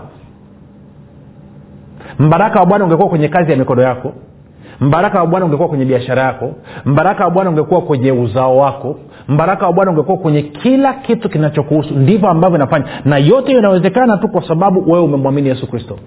Mbaraka 2.20 2.60
wa 2.60 2.66
bwana 2.66 2.86
ungekuwa 2.86 3.10
kwenye 3.10 3.28
kazi 3.28 3.52
ya 3.52 3.58
mikono 3.58 3.82
yako. 3.82 4.14
Mbaraka 4.82 5.20
wa 5.20 5.28
bwana 5.28 5.46
ungekuwa 5.46 5.70
kwenye 5.70 5.86
biashara 5.86 6.22
yako. 6.22 6.52
Mbaraka 6.86 7.26
wa 7.26 7.32
bwana 7.32 7.50
ungekuwa 7.50 7.82
kwenye 7.82 8.12
uzao 8.12 8.58
wako. 8.58 9.00
Mbaraka 9.28 9.66
wa 9.68 9.74
bwana 9.74 9.92
ungekuwa 9.92 10.18
kwenye 10.18 10.42
kila 10.42 10.94
kitu 10.94 11.30
kinachokuhusu. 11.30 11.94
Ndivyo 11.94 12.30
ambavyo 12.30 12.58
inafanya. 12.58 12.86
Na 13.06 13.18
yote 13.18 13.52
inawezekana 13.52 14.18
tu 14.18 14.28
kwa 14.28 14.48
sababu 14.48 14.92
wewe 14.92 15.04
umemwamini 15.06 15.50
yesu 15.50 15.68
kristo 15.68 16.00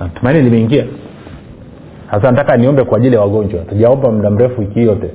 natumaini 0.00 0.42
limeingia 0.42 0.84
sasa 2.10 2.30
nataka 2.30 2.56
niombe 2.56 2.84
kwa 2.84 2.98
ajili 2.98 3.14
ya 3.14 3.20
wagonjwa. 3.20 3.60
Tujaomba 3.60 4.10
muda 4.12 4.30
mrefu 4.30 4.60
wiki 4.60 4.82
yote. 4.82 5.10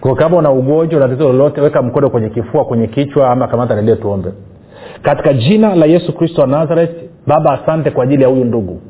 Kwa 0.00 0.14
kama 0.16 0.36
una 0.36 0.50
ugonjwa 0.50 1.00
na 1.00 1.08
tatizo 1.08 1.28
lolote 1.32 1.60
weka 1.60 1.82
mkono 1.82 2.10
kwenye 2.10 2.28
kifua 2.28 2.64
kwenye 2.64 2.86
kichwa 2.86 3.30
ama 3.30 3.48
kamata 3.48 3.74
redio 3.74 3.96
tuombe. 3.96 4.30
Katika 5.02 5.32
jina 5.32 5.74
la 5.74 5.86
yesu 5.86 6.12
kristo 6.12 6.40
wa 6.40 6.46
nazareth 6.46 6.90
baba 7.26 7.62
asante 7.62 7.90
kwa 7.90 8.04
ajili 8.04 8.22
ya 8.22 8.28
huyu 8.28 8.44
ndugu 8.44 8.80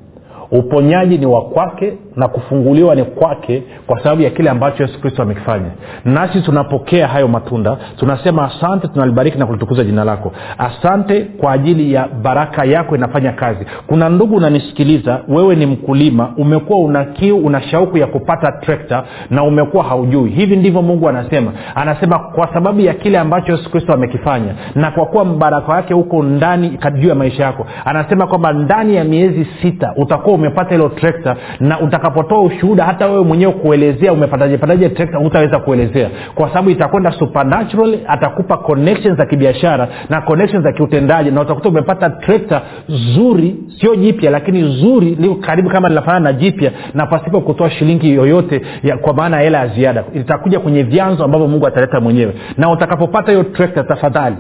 uponyaji 0.59 1.19
ni 1.19 1.27
wa 1.27 1.43
kwake 1.43 1.93
na 2.17 2.29
kufunguliwa 2.29 2.95
ni 2.95 3.05
kwake 3.05 3.63
kwa 3.87 4.03
sababu 4.03 4.23
ya 4.23 4.31
kile 4.31 4.51
ambacho 4.51 4.83
yesu 4.83 5.01
kristo 5.01 5.23
amekifanya. 5.23 5.71
Nasi 6.05 6.41
tunapokea 6.41 7.09
hayo 7.09 7.29
matunda 7.29 7.77
tunasema 7.97 8.45
asante 8.45 8.89
tunalibariki 8.89 9.39
na 9.39 9.47
kulitukuza 9.47 9.85
jina 9.85 10.05
lako. 10.05 10.33
Asante 10.59 11.21
kwa 11.25 11.53
ajili 11.53 11.93
ya 11.93 12.09
baraka 12.23 12.65
yako 12.65 12.97
inafanya 12.97 13.33
kazi. 13.33 13.67
Kuna 13.87 14.09
ndugu 14.09 14.37
unanisikiliza 14.37 15.21
wewe 15.29 15.57
ni 15.57 15.67
mkulima 15.67 16.33
umekuwa 16.37 16.79
una 16.79 17.05
kiu 17.05 17.37
una 17.39 17.63
shauku 17.63 17.99
ya 17.99 18.07
kupata 18.07 18.53
trekta 18.53 19.05
na 19.31 19.45
umekuwa 19.45 19.85
haujui. 19.85 20.31
Hivi 20.31 20.57
ndivyo 20.57 20.83
mungu 20.83 21.09
anasema. 21.09 21.53
Anasema 21.75 22.19
kwa 22.19 22.53
sababu 22.55 22.81
ya 22.81 22.95
kile 22.95 23.19
ambacho 23.19 23.53
yesu 23.53 23.71
kristo 23.71 23.93
amekifanya 23.93 24.55
na 24.75 24.91
kwa 24.91 25.07
kuwa 25.07 25.25
mbaraka 25.25 25.73
wake 25.73 25.95
huko 25.95 26.23
ndani 26.23 26.79
juu 26.99 27.09
ya 27.09 27.15
maisha 27.15 27.45
yako. 27.45 27.67
Anasema 27.85 28.27
kwamba 28.27 28.53
ndani 28.53 28.95
ya 28.97 29.05
miezi 29.05 29.47
sita 29.63 29.93
utakuwa 29.97 30.35
umepata 30.47 30.71
hilo 30.75 30.89
trekta 30.89 31.37
na 31.61 31.81
utakapotoa 31.81 32.43
ushuhuda 32.43 32.85
hata 32.85 33.07
wewe 33.07 33.25
mwenyewe 33.25 33.53
kuelezea 33.53 34.13
umepataje 34.13 34.89
trekta 34.89 35.19
hutaweza 35.19 35.59
kuelezea. 35.59 36.11
Kwa 36.35 36.49
sababu 36.49 36.71
itakwenda 36.71 37.13
supernatural 37.13 37.99
atakupa 38.09 38.57
connections 38.57 39.19
za 39.19 39.27
kibiashara 39.27 39.89
na 40.11 40.21
connections 40.21 40.65
za 40.65 40.73
kiutendaji 40.73 41.31
na 41.31 41.41
utakuta 41.41 41.69
umepata 41.69 42.11
trekta 42.11 42.63
zuri 42.89 43.57
sio 43.81 43.97
jipya 43.97 44.31
lakini 44.31 44.63
zuri 44.81 45.15
liko 45.21 45.35
karibu 45.35 45.71
kama 45.71 45.89
linafanana 45.89 46.21
na 46.25 46.33
jipya 46.33 46.71
na 46.95 47.07
pasipo 47.07 47.41
kutoa 47.41 47.71
shilingi 47.71 48.15
yoyote 48.15 48.63
ya, 48.83 48.97
kwa 48.97 49.15
maana 49.15 49.37
ya 49.37 49.43
hela 49.43 49.59
ya 49.59 49.67
ziada. 49.69 50.05
Itakuja 50.15 50.61
kwenye 50.61 50.83
vyanzo 50.83 51.25
ambavyo 51.25 51.49
mungu 51.49 51.67
ataleta 51.67 52.01
mwenyewe. 52.01 52.35
Na 52.57 52.71
utakapopata 52.71 53.33
hiyo 53.33 53.45
trekta 53.45 53.85
tafadhali 53.85 54.37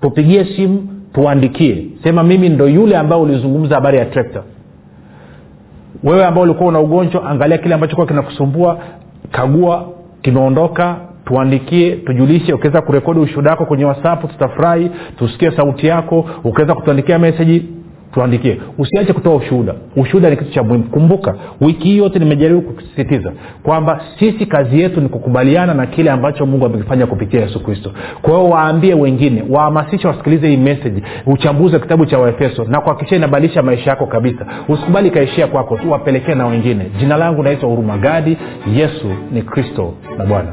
tupigie 0.00 0.44
simu 0.44 0.88
tuandikie. 1.14 1.86
Sema 2.02 2.22
mimi 2.22 2.48
ndo 2.48 2.68
yule 2.68 2.96
ambaye 2.96 3.22
ulizungumza 3.22 3.74
habari 3.74 3.98
ya 3.98 4.04
trekta 4.04 4.42
wewe 6.04 6.24
ambao 6.24 6.42
ulikuwa 6.42 6.68
una 6.68 6.80
ugonjwa 6.80 7.30
angalia 7.30 7.58
kile 7.58 7.74
ambacho 7.74 7.94
kuwa 7.94 8.06
kinakusumbua. 8.06 8.78
Kagua 9.30 9.88
kimeondoka 10.22 10.96
tuandikie 11.24 11.96
tujulishe. 11.96 12.52
Ukiweza 12.52 12.82
kurekodi 12.82 13.20
ushuhuda 13.20 13.50
wako 13.50 13.64
kwenye 13.66 13.84
whatsapp 13.84 14.20
tutafurahi. 14.30 14.90
Tusikie 15.18 15.50
sauti 15.50 15.86
yako. 15.86 16.26
Ukiweza 16.44 16.74
kutuandikia 16.74 17.18
meseji 17.18 17.66
tuandikie. 18.12 18.60
Usiache 18.78 19.12
kutoa 19.12 19.34
ushuhuda. 19.36 19.74
Ushuhuda 19.96 20.30
ni 20.30 20.36
kitu 20.36 20.50
cha 20.50 20.62
muhimu. 20.62 20.84
Kumbuka 20.84 21.34
wiki 21.60 21.88
hii 21.88 21.96
yote 21.98 22.18
nimejaribu 22.18 22.60
kusisitiza 22.62 23.32
kwamba 23.62 24.00
sisi 24.18 24.46
kazi 24.46 24.80
yetu 24.80 25.00
ni 25.00 25.08
kukubaliana 25.08 25.74
na 25.74 25.86
kile 25.86 26.10
ambacho 26.10 26.46
mungu 26.46 26.66
amekifanya 26.66 27.06
kupitia 27.06 27.40
yesu 27.40 27.60
kristo. 27.64 27.92
Kwa 28.22 28.30
hiyo 28.34 28.48
waambie 28.48 28.94
wengine 28.94 29.44
wahamasishe 29.50 30.08
wasikilize 30.08 30.48
hii 30.48 30.56
meseji 30.56 31.02
uchambuzi 31.26 31.74
wa 31.74 31.80
kitabu 31.80 32.06
cha 32.06 32.18
waefeso 32.18 32.64
na 32.64 32.80
kuhakikisha 32.80 33.16
inabadilisha 33.16 33.62
maisha 33.62 33.90
yako 33.90 34.06
kabisa. 34.06 34.46
Usikubali 34.68 35.08
ikaishia 35.08 35.46
kwako 35.46 35.76
tu 35.76 35.90
wapelekee 35.90 36.34
na 36.34 36.46
wengine. 36.46 36.86
Jina 36.98 37.16
langu 37.16 37.42
naitwa 37.42 37.68
huruma 37.68 37.98
gadi. 37.98 38.36
Yesu 38.74 39.06
ni 39.32 39.42
kristo 39.42 39.94
na 40.18 40.24
bwana 40.26 40.52